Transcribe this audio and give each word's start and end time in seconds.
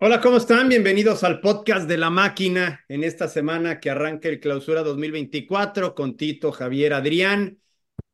Hola, 0.00 0.20
¿cómo 0.20 0.36
están? 0.36 0.68
Bienvenidos 0.68 1.24
al 1.24 1.40
podcast 1.40 1.88
de 1.88 1.98
la 1.98 2.08
máquina 2.08 2.84
en 2.88 3.02
esta 3.02 3.26
semana 3.26 3.80
que 3.80 3.90
arranca 3.90 4.28
el 4.28 4.38
clausura 4.38 4.82
2024 4.84 5.94
con 5.96 6.16
Tito, 6.16 6.52
Javier, 6.52 6.92
Adrián. 6.94 7.60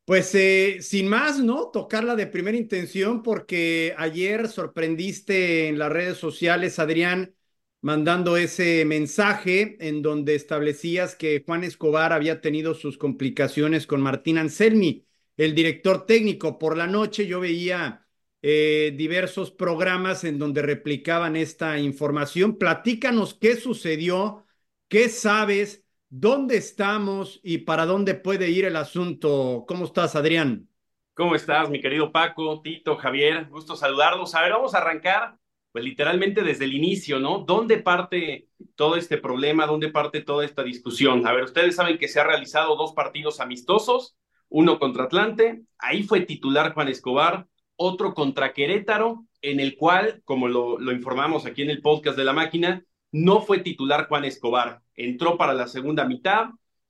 Pues 0.05 0.33
eh, 0.35 0.79
sin 0.81 1.07
más, 1.07 1.39
¿no? 1.39 1.69
Tocarla 1.71 2.15
de 2.15 2.27
primera 2.27 2.57
intención 2.57 3.23
porque 3.23 3.93
ayer 3.97 4.47
sorprendiste 4.47 5.67
en 5.67 5.79
las 5.79 5.91
redes 5.91 6.17
sociales, 6.17 6.79
Adrián, 6.79 7.35
mandando 7.81 8.37
ese 8.37 8.83
mensaje 8.85 9.77
en 9.79 10.01
donde 10.01 10.35
establecías 10.35 11.15
que 11.15 11.43
Juan 11.45 11.63
Escobar 11.63 12.13
había 12.13 12.41
tenido 12.41 12.73
sus 12.73 12.97
complicaciones 12.97 13.87
con 13.87 14.01
Martín 14.01 14.39
Anselmi, 14.39 15.05
el 15.37 15.53
director 15.55 16.05
técnico. 16.07 16.57
Por 16.59 16.77
la 16.77 16.87
noche 16.87 17.27
yo 17.27 17.39
veía 17.39 18.04
eh, 18.47 18.93
diversos 18.95 19.49
programas 19.49 20.23
en 20.23 20.37
donde 20.37 20.61
replicaban 20.61 21.35
esta 21.35 21.79
información. 21.79 22.59
Platícanos 22.59 23.33
qué 23.33 23.55
sucedió, 23.55 24.45
qué 24.87 25.09
sabes, 25.09 25.83
dónde 26.09 26.57
estamos 26.57 27.39
y 27.41 27.57
para 27.57 27.87
dónde 27.87 28.13
puede 28.13 28.51
ir 28.51 28.65
el 28.65 28.75
asunto. 28.75 29.65
¿Cómo 29.67 29.85
estás, 29.85 30.15
Adrián? 30.15 30.69
¿Cómo 31.15 31.33
estás, 31.33 31.71
mi 31.71 31.81
querido 31.81 32.11
Paco, 32.11 32.61
Tito, 32.61 32.97
Javier? 32.97 33.47
Gusto 33.49 33.75
saludarlos. 33.75 34.35
A 34.35 34.43
ver, 34.43 34.51
vamos 34.51 34.75
a 34.75 34.77
arrancar, 34.77 35.39
pues 35.71 35.83
literalmente 35.83 36.43
desde 36.43 36.65
el 36.65 36.75
inicio, 36.75 37.19
¿no? 37.19 37.39
¿Dónde 37.39 37.79
parte 37.79 38.47
todo 38.75 38.95
este 38.95 39.17
problema? 39.17 39.65
¿Dónde 39.65 39.89
parte 39.89 40.21
toda 40.21 40.45
esta 40.45 40.61
discusión? 40.61 41.25
A 41.25 41.33
ver, 41.33 41.45
ustedes 41.45 41.75
saben 41.75 41.97
que 41.97 42.07
se 42.07 42.19
ha 42.19 42.23
realizado 42.23 42.75
dos 42.75 42.93
partidos 42.93 43.39
amistosos, 43.39 44.15
uno 44.49 44.77
contra 44.77 45.05
Atlante, 45.05 45.63
ahí 45.79 46.03
fue 46.03 46.21
titular 46.21 46.75
Juan 46.75 46.89
Escobar, 46.89 47.47
otro 47.75 48.13
contra 48.13 48.53
Querétaro, 48.53 49.25
en 49.41 49.59
el 49.59 49.77
cual, 49.77 50.21
como 50.25 50.47
lo, 50.47 50.91
informamos 50.91 51.45
aquí 51.45 51.61
en 51.61 51.69
el 51.69 51.81
podcast 51.81 52.17
de 52.17 52.23
la 52.23 52.33
máquina, 52.33 52.83
no 53.11 53.41
fue 53.41 53.59
titular 53.59 54.07
Juan 54.07 54.25
Escobar. 54.25 54.81
Entró 54.95 55.37
para 55.37 55.53
la 55.53 55.67
segunda 55.67 56.05
mitad 56.05 56.49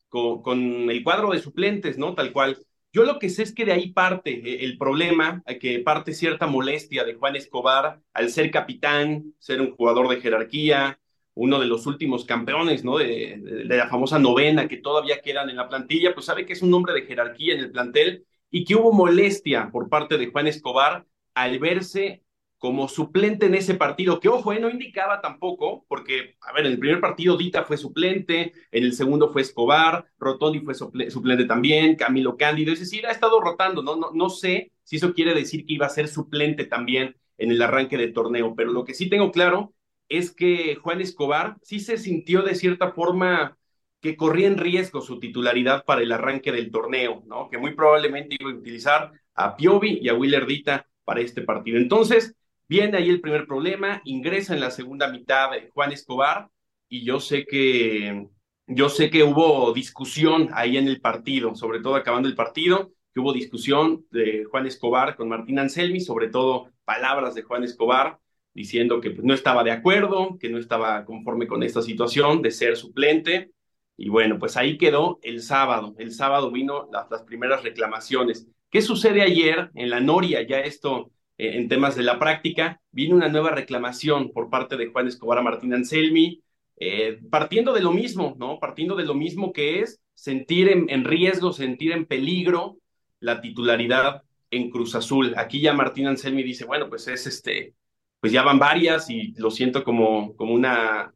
con, 0.09 0.89
el 0.89 1.03
cuadro 1.03 1.31
de 1.31 1.39
suplentes, 1.39 1.97
¿no? 1.97 2.15
Tal 2.15 2.31
cual. 2.31 2.57
Yo 2.93 3.03
lo 3.03 3.19
que 3.19 3.29
sé 3.29 3.43
es 3.43 3.53
que 3.53 3.65
de 3.65 3.73
ahí 3.73 3.91
parte 3.91 4.31
eh, 4.31 4.63
el 4.63 4.77
problema, 4.77 5.43
que 5.59 5.79
parte 5.79 6.13
cierta 6.13 6.47
molestia 6.47 7.03
de 7.03 7.15
Juan 7.15 7.35
Escobar 7.35 7.99
al 8.13 8.29
ser 8.29 8.49
capitán, 8.51 9.33
ser 9.37 9.59
un 9.59 9.75
jugador 9.75 10.07
de 10.07 10.21
jerarquía, 10.21 10.97
uno 11.33 11.59
de 11.59 11.65
los 11.65 11.85
últimos 11.87 12.23
campeones, 12.23 12.85
¿no? 12.85 12.97
De, 12.97 13.37
de, 13.37 13.65
de 13.65 13.77
la 13.77 13.89
famosa 13.89 14.17
novena 14.17 14.69
que 14.69 14.77
todavía 14.77 15.19
quedan 15.21 15.49
en 15.49 15.57
la 15.57 15.67
plantilla, 15.67 16.13
pues 16.13 16.25
sabe 16.25 16.45
que 16.45 16.53
es 16.53 16.61
un 16.61 16.73
hombre 16.73 16.93
de 16.93 17.01
jerarquía 17.01 17.55
en 17.55 17.59
el 17.59 17.71
plantel 17.71 18.25
y 18.49 18.65
que 18.65 18.75
hubo 18.75 18.93
molestia 18.93 19.69
por 19.71 19.89
parte 19.89 20.17
de 20.17 20.27
Juan 20.27 20.47
Escobar 20.47 21.05
al 21.33 21.59
verse 21.59 22.23
como 22.57 22.87
suplente 22.87 23.45
en 23.45 23.53
ese 23.53 23.75
partido, 23.75 24.19
que 24.19 24.29
ojo, 24.29 24.53
eh, 24.53 24.59
no 24.59 24.69
indicaba 24.69 25.21
tampoco, 25.21 25.85
porque, 25.87 26.35
a 26.41 26.53
ver, 26.53 26.65
en 26.65 26.71
el 26.71 26.79
primer 26.79 26.99
partido 26.99 27.37
Dita 27.37 27.63
fue 27.63 27.77
suplente, 27.77 28.53
en 28.71 28.83
el 28.83 28.93
segundo 28.93 29.29
fue 29.31 29.41
Escobar, 29.43 30.07
Rotondi 30.17 30.61
fue 30.61 30.73
suplente 30.73 31.45
también, 31.45 31.95
Camilo 31.95 32.37
Cándido, 32.37 32.73
es 32.73 32.79
decir, 32.79 33.05
ha 33.05 33.11
estado 33.11 33.39
rotando, 33.39 33.83
¿no? 33.83 33.95
No, 33.97 34.11
no 34.13 34.29
sé 34.29 34.71
si 34.83 34.95
eso 34.95 35.13
quiere 35.13 35.33
decir 35.33 35.65
que 35.65 35.73
iba 35.73 35.85
a 35.85 35.89
ser 35.89 36.07
suplente 36.07 36.65
también 36.65 37.15
en 37.37 37.51
el 37.51 37.61
arranque 37.61 37.97
del 37.97 38.13
torneo, 38.13 38.55
pero 38.55 38.71
lo 38.71 38.85
que 38.85 38.93
sí 38.93 39.09
tengo 39.09 39.31
claro 39.31 39.73
es 40.09 40.31
que 40.31 40.75
Juan 40.75 41.01
Escobar 41.01 41.57
sí 41.61 41.79
se 41.79 41.97
sintió 41.97 42.41
de 42.41 42.55
cierta 42.55 42.91
forma 42.91 43.57
que 44.01 44.15
corría 44.15 44.47
en 44.47 44.57
riesgo 44.57 45.01
su 45.01 45.19
titularidad 45.19 45.83
para 45.85 46.01
el 46.01 46.11
arranque 46.11 46.51
del 46.51 46.71
torneo, 46.71 47.23
¿no? 47.25 47.49
Que 47.49 47.57
muy 47.57 47.73
probablemente 47.73 48.37
iba 48.39 48.51
a 48.51 48.53
utilizar 48.53 49.11
a 49.33 49.55
Piovi 49.55 49.99
y 50.01 50.09
a 50.09 50.13
Willerdita 50.13 50.87
para 51.03 51.21
este 51.21 51.41
partido. 51.41 51.77
Entonces, 51.77 52.35
viene 52.67 52.97
ahí 52.97 53.09
el 53.09 53.21
primer 53.21 53.47
problema, 53.47 54.01
ingresa 54.05 54.53
en 54.53 54.59
la 54.59 54.71
segunda 54.71 55.09
mitad 55.09 55.51
de 55.51 55.69
Juan 55.73 55.91
Escobar 55.91 56.49
y 56.87 57.03
yo 57.03 57.19
sé 57.19 57.45
que 57.45 58.27
yo 58.67 58.89
sé 58.89 59.11
que 59.11 59.23
hubo 59.23 59.71
discusión 59.73 60.49
ahí 60.53 60.77
en 60.77 60.87
el 60.87 60.99
partido, 60.99 61.53
sobre 61.53 61.81
todo 61.81 61.95
acabando 61.95 62.27
el 62.27 62.35
partido, 62.35 62.91
que 63.13 63.19
hubo 63.19 63.31
discusión 63.31 64.05
de 64.09 64.43
Juan 64.45 64.65
Escobar 64.65 65.15
con 65.15 65.29
Martín 65.29 65.59
Anselmi, 65.59 65.99
sobre 65.99 66.29
todo 66.29 66.71
palabras 66.83 67.35
de 67.35 67.43
Juan 67.43 67.63
Escobar 67.63 68.19
diciendo 68.55 69.01
que 69.01 69.11
pues, 69.11 69.23
no 69.23 69.33
estaba 69.33 69.63
de 69.63 69.71
acuerdo, 69.71 70.37
que 70.39 70.49
no 70.49 70.57
estaba 70.57 71.05
conforme 71.05 71.45
con 71.45 71.61
esta 71.61 71.81
situación 71.81 72.41
de 72.41 72.51
ser 72.51 72.77
suplente 72.77 73.51
y 73.97 74.09
bueno, 74.09 74.37
pues 74.39 74.57
ahí 74.57 74.77
quedó 74.77 75.19
el 75.23 75.41
sábado. 75.41 75.95
El 75.97 76.11
sábado 76.11 76.51
vino 76.51 76.89
las, 76.91 77.23
primeras 77.23 77.63
reclamaciones. 77.63 78.47
¿Qué 78.69 78.81
sucede 78.81 79.21
ayer 79.21 79.71
en 79.75 79.89
la 79.89 79.99
Noria? 79.99 80.41
Ya 80.41 80.59
esto 80.59 81.11
eh, 81.37 81.57
en 81.57 81.69
temas 81.69 81.95
de 81.95 82.03
la 82.03 82.19
práctica, 82.19 82.81
vino 82.91 83.15
una 83.15 83.29
nueva 83.29 83.51
reclamación 83.51 84.31
por 84.31 84.49
parte 84.49 84.75
de 84.77 84.87
Juan 84.87 85.07
Escobar 85.07 85.37
a 85.39 85.43
Martín 85.43 85.73
Anselmi, 85.73 86.41
eh, 86.77 87.19
partiendo 87.29 87.71
de 87.73 87.81
lo 87.81 87.93
mismo, 87.93 88.35
¿no? 88.37 88.59
Partiendo 88.59 88.95
de 88.95 89.05
lo 89.05 89.13
mismo 89.13 89.53
que 89.53 89.79
es 89.79 90.01
sentir 90.13 90.69
en, 90.69 90.89
en, 90.89 91.05
riesgo, 91.05 91.53
sentir 91.53 91.93
en 91.93 92.05
peligro 92.05 92.77
la 93.21 93.39
titularidad 93.39 94.23
en 94.51 94.69
Cruz 94.69 94.95
Azul. 94.95 95.33
Aquí 95.37 95.61
ya 95.61 95.73
Martín 95.73 96.07
Anselmi 96.07 96.43
dice, 96.43 96.65
bueno, 96.65 96.89
pues 96.89 97.07
es 97.07 97.27
este, 97.27 97.75
pues 98.19 98.33
ya 98.33 98.43
van 98.43 98.59
varias 98.59 99.09
y 99.09 99.33
lo 99.37 99.51
siento 99.51 99.83
como, 99.83 100.35
como 100.35 100.53
una 100.53 101.13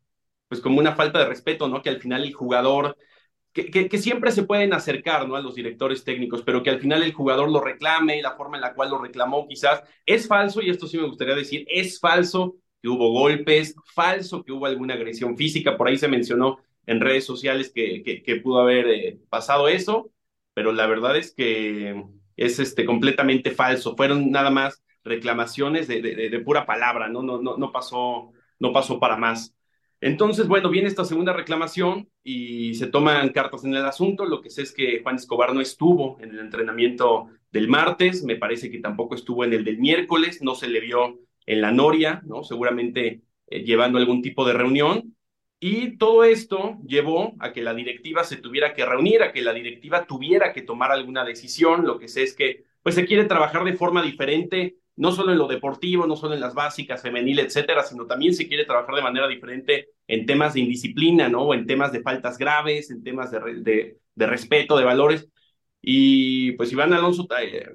pues 0.50 0.60
como 0.60 0.80
una 0.80 0.96
falta 0.96 1.20
de 1.20 1.26
respeto, 1.26 1.70
¿no? 1.70 1.82
Que 1.82 1.90
al 1.90 2.02
final 2.02 2.24
el 2.24 2.34
jugador, 2.34 2.98
que, 3.54 3.98
siempre 3.98 4.32
se 4.32 4.44
pueden 4.44 4.74
acercar, 4.74 5.28
¿no? 5.28 5.36
A 5.36 5.42
los 5.42 5.56
directores 5.56 6.04
técnicos, 6.04 6.42
pero 6.42 6.64
que 6.64 6.72
al 6.72 6.80
final 6.80 7.04
el 7.04 7.14
jugador 7.14 7.50
lo 7.50 7.62
reclame 7.62 8.18
y 8.18 8.22
la 8.22 8.36
forma 8.36 8.58
en 8.58 8.62
la 8.62 8.74
cual 8.74 8.90
lo 8.90 8.98
reclamó 8.98 9.48
quizás 9.48 9.84
es 10.06 10.28
falso, 10.28 10.62
y 10.62 10.70
esto 10.70 10.88
sí 10.88 10.98
me 10.98 11.08
gustaría 11.08 11.36
decir, 11.36 11.66
es 11.70 12.00
falso 12.00 12.58
que 12.82 12.90
hubo 12.90 13.12
golpes, 13.12 13.76
falso 13.94 14.44
que 14.44 14.52
hubo 14.52 14.66
alguna 14.66 14.96
agresión 14.96 15.38
física, 15.38 15.78
por 15.78 15.88
ahí 15.88 15.98
se 15.98 16.08
mencionó 16.08 16.60
en 16.86 17.00
redes 17.00 17.26
sociales 17.26 17.72
que, 17.74 18.42
pudo 18.44 18.60
haber 18.60 18.88
eh, 18.88 19.20
pasado 19.30 19.68
eso, 19.68 20.12
pero 20.54 20.72
la 20.72 20.88
verdad 20.88 21.16
es 21.16 21.34
que 21.34 22.04
es 22.38 22.60
este, 22.60 22.86
completamente 22.86 23.52
falso, 23.52 23.96
fueron 23.96 24.32
nada 24.32 24.50
más 24.50 24.82
reclamaciones 25.04 25.88
de, 25.88 26.02
de, 26.02 26.30
de 26.30 26.40
pura 26.40 26.66
palabra, 26.66 27.10
¿no? 27.10 27.22
No, 27.22 27.42
no, 27.42 27.58
no, 27.58 27.72
pasó, 27.72 28.32
no 28.60 28.72
pasó 28.74 29.00
para 29.00 29.18
más. 29.18 29.56
Entonces, 30.02 30.48
bueno, 30.48 30.70
viene 30.70 30.88
esta 30.88 31.04
segunda 31.04 31.34
reclamación 31.34 32.10
y 32.24 32.74
se 32.76 32.88
toman 32.88 33.30
cartas 33.30 33.66
en 33.66 33.76
el 33.76 33.86
asunto. 33.86 34.26
Lo 34.26 34.42
que 34.42 34.50
sé 34.50 34.62
es 34.62 34.72
que 34.72 35.02
Juan 35.04 35.16
Escobar 35.16 35.54
no 35.54 35.62
estuvo 35.62 36.18
en 36.22 36.32
el 36.32 36.40
entrenamiento 36.40 37.28
del 37.52 37.68
martes, 37.68 38.24
me 38.24 38.38
parece 38.38 38.72
que 38.72 38.80
tampoco 38.80 39.16
estuvo 39.16 39.44
en 39.44 39.54
el 39.54 39.66
del 39.66 39.80
miércoles, 39.80 40.42
no 40.42 40.56
se 40.56 40.70
le 40.70 40.80
vio 40.80 41.20
en 41.46 41.62
la 41.62 41.72
Noria, 41.72 42.22
¿no? 42.26 42.44
Seguramente 42.44 43.24
eh, 43.48 43.64
llevando 43.64 43.98
algún 43.98 44.22
tipo 44.22 44.46
de 44.46 44.54
reunión. 44.54 45.16
Y 45.60 45.98
todo 45.98 46.24
esto 46.24 46.78
llevó 46.88 47.34
a 47.40 47.52
que 47.52 47.62
la 47.62 47.74
directiva 47.74 48.24
se 48.24 48.38
tuviera 48.38 48.74
que 48.74 48.86
reunir, 48.86 49.22
a 49.24 49.34
que 49.34 49.42
la 49.42 49.52
directiva 49.52 50.06
tuviera 50.06 50.54
que 50.54 50.62
tomar 50.62 50.92
alguna 50.92 51.26
decisión. 51.26 51.86
Lo 51.86 52.00
que 52.00 52.08
sé 52.08 52.24
es 52.24 52.34
que 52.34 52.64
pues 52.82 52.96
se 52.96 53.06
quiere 53.06 53.26
trabajar 53.26 53.66
de 53.66 53.74
forma 53.74 54.02
diferente 54.02 54.78
no 55.00 55.14
solo 55.14 55.32
en 55.32 55.38
lo 55.38 55.48
deportivo, 55.48 56.06
no 56.06 56.18
solo 56.18 56.34
en 56.34 56.42
las 56.42 56.54
básicas, 56.54 57.02
femenil, 57.02 57.40
etcétera, 57.40 57.84
sino 57.84 58.06
también 58.06 58.34
se 58.34 58.50
quiere 58.50 58.66
trabajar 58.66 58.96
de 58.96 59.02
manera 59.02 59.30
diferente 59.30 59.92
en 60.06 60.26
temas 60.26 60.54
de 60.54 60.60
indisciplina, 60.60 61.30
¿no? 61.30 61.44
O 61.44 61.54
en 61.54 61.66
temas 61.66 61.94
de 61.94 62.02
faltas 62.02 62.38
graves, 62.38 62.92
en 62.92 63.02
temas 63.02 63.32
de, 63.32 63.96
de, 64.14 64.28
respeto, 64.28 64.78
de 64.78 64.84
valores. 64.84 65.30
Y 65.82 66.52
pues 66.54 66.74
Iván 66.74 66.92
Alonso 66.92 67.26
eh, 67.42 67.72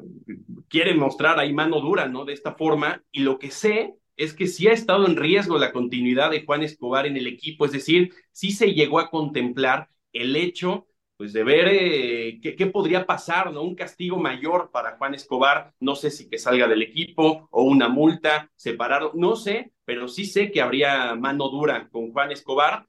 quiere 0.69 0.93
mostrar 0.93 1.39
ahí 1.39 1.55
mano 1.55 1.81
dura, 1.81 2.09
¿no? 2.09 2.27
De 2.27 2.35
esta 2.35 2.57
forma. 2.57 3.03
Y 3.11 3.21
lo 3.21 3.39
que 3.39 3.51
sé 3.51 3.95
es 4.19 4.35
que 4.35 4.47
sí 4.47 4.69
ha 4.69 4.73
estado 4.73 5.07
en 5.07 5.17
riesgo 5.17 5.57
la 5.57 5.73
continuidad 5.73 6.31
de 6.31 6.45
Juan 6.45 6.63
Escobar 6.63 7.07
en 7.07 7.17
el 7.17 7.27
equipo, 7.27 7.65
es 7.65 7.73
decir, 7.73 8.13
sí 8.33 8.51
se 8.51 8.75
llegó 8.75 8.99
a 8.99 9.09
contemplar 9.09 9.89
el 10.13 10.37
hecho 10.37 10.87
pues 11.17 11.33
de 11.33 11.45
ver 11.45 11.69
eh, 11.71 12.41
qué, 12.43 12.67
podría 12.67 13.07
pasar, 13.07 13.53
¿no? 13.53 13.63
Un 13.63 13.75
castigo 13.75 14.17
mayor 14.19 14.71
para 14.73 14.97
Juan 14.97 15.15
Escobar, 15.15 15.73
no 15.81 15.95
sé 15.95 16.11
si 16.11 16.29
que 16.29 16.39
salga 16.39 16.67
del 16.67 16.83
equipo 16.83 17.49
o 17.51 17.63
una 17.63 17.89
multa, 17.89 18.51
separarlo, 18.57 19.13
no 19.15 19.37
sé, 19.37 19.73
pero 19.85 20.09
sí 20.09 20.25
sé 20.25 20.51
que 20.51 20.61
habría 20.61 21.15
mano 21.15 21.49
dura 21.49 21.89
con 21.91 22.13
Juan 22.13 22.33
Escobar. 22.33 22.87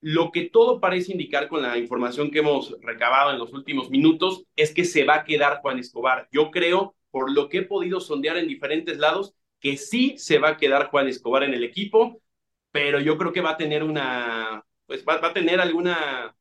Lo 0.00 0.30
que 0.32 0.50
todo 0.50 0.80
parece 0.80 1.12
indicar 1.12 1.48
con 1.48 1.62
la 1.62 1.78
información 1.78 2.30
que 2.30 2.40
hemos 2.40 2.76
recabado 2.82 3.32
en 3.32 3.38
los 3.38 3.52
últimos 3.52 3.90
minutos 3.90 4.44
es 4.54 4.72
que 4.74 4.84
se 4.84 5.04
va 5.04 5.16
a 5.16 5.24
quedar 5.24 5.60
Juan 5.62 5.78
Escobar. 5.78 6.28
Yo 6.30 6.50
creo, 6.50 6.94
por 7.10 7.32
lo 7.32 7.48
que 7.48 7.58
he 7.58 7.62
podido 7.62 8.00
sondear 8.00 8.36
en 8.36 8.48
diferentes 8.48 8.98
lados, 8.98 9.34
que 9.60 9.76
sí 9.78 10.14
se 10.18 10.38
va 10.38 10.50
a 10.50 10.56
quedar 10.58 10.90
Juan 10.90 11.08
Escobar 11.08 11.42
en 11.42 11.54
el 11.54 11.64
equipo, 11.64 12.20
pero 12.70 13.00
yo 13.00 13.16
creo 13.18 13.32
que 13.32 13.40
va 13.40 13.52
a 13.52 13.56
tener 13.56 13.82
una, 13.82 14.64
pues 14.86 15.04
va 15.06 15.14
a 15.14 15.32
tener 15.32 15.60
alguna 15.60 16.36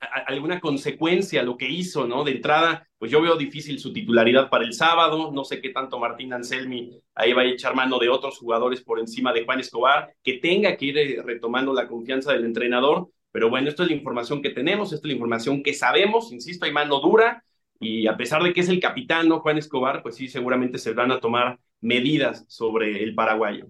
alguna 0.00 0.60
consecuencia 0.60 1.42
lo 1.42 1.56
que 1.56 1.68
hizo, 1.68 2.06
¿no? 2.06 2.24
De 2.24 2.32
entrada, 2.32 2.88
pues 2.98 3.10
yo 3.10 3.20
veo 3.20 3.36
difícil 3.36 3.78
su 3.78 3.92
titularidad 3.92 4.48
para 4.48 4.64
el 4.64 4.72
sábado, 4.72 5.30
no 5.32 5.44
sé 5.44 5.60
qué 5.60 5.70
tanto 5.70 5.98
Martín 5.98 6.32
Anselmi 6.32 7.00
ahí 7.14 7.32
va 7.32 7.42
a 7.42 7.46
echar 7.46 7.74
mano 7.74 7.98
de 7.98 8.08
otros 8.08 8.38
jugadores 8.38 8.80
por 8.80 9.00
encima 9.00 9.32
de 9.32 9.44
Juan 9.44 9.60
Escobar, 9.60 10.14
que 10.22 10.34
tenga 10.34 10.76
que 10.76 10.86
ir 10.86 10.98
eh, 10.98 11.22
retomando 11.24 11.72
la 11.72 11.88
confianza 11.88 12.32
del 12.32 12.44
entrenador, 12.44 13.08
pero 13.32 13.50
bueno, 13.50 13.68
esto 13.68 13.82
es 13.82 13.90
la 13.90 13.96
información 13.96 14.40
que 14.40 14.50
tenemos, 14.50 14.92
esto 14.92 15.06
es 15.06 15.10
la 15.10 15.14
información 15.14 15.62
que 15.62 15.74
sabemos, 15.74 16.32
insisto, 16.32 16.64
hay 16.64 16.72
mano 16.72 17.00
dura, 17.00 17.44
y 17.80 18.06
a 18.06 18.16
pesar 18.16 18.42
de 18.42 18.52
que 18.52 18.60
es 18.60 18.68
el 18.68 18.80
capitán, 18.80 19.28
¿no? 19.28 19.40
Juan 19.40 19.58
Escobar, 19.58 20.02
pues 20.02 20.16
sí, 20.16 20.28
seguramente 20.28 20.78
se 20.78 20.92
van 20.92 21.12
a 21.12 21.20
tomar 21.20 21.58
medidas 21.80 22.44
sobre 22.48 23.02
el 23.02 23.14
paraguayo. 23.14 23.66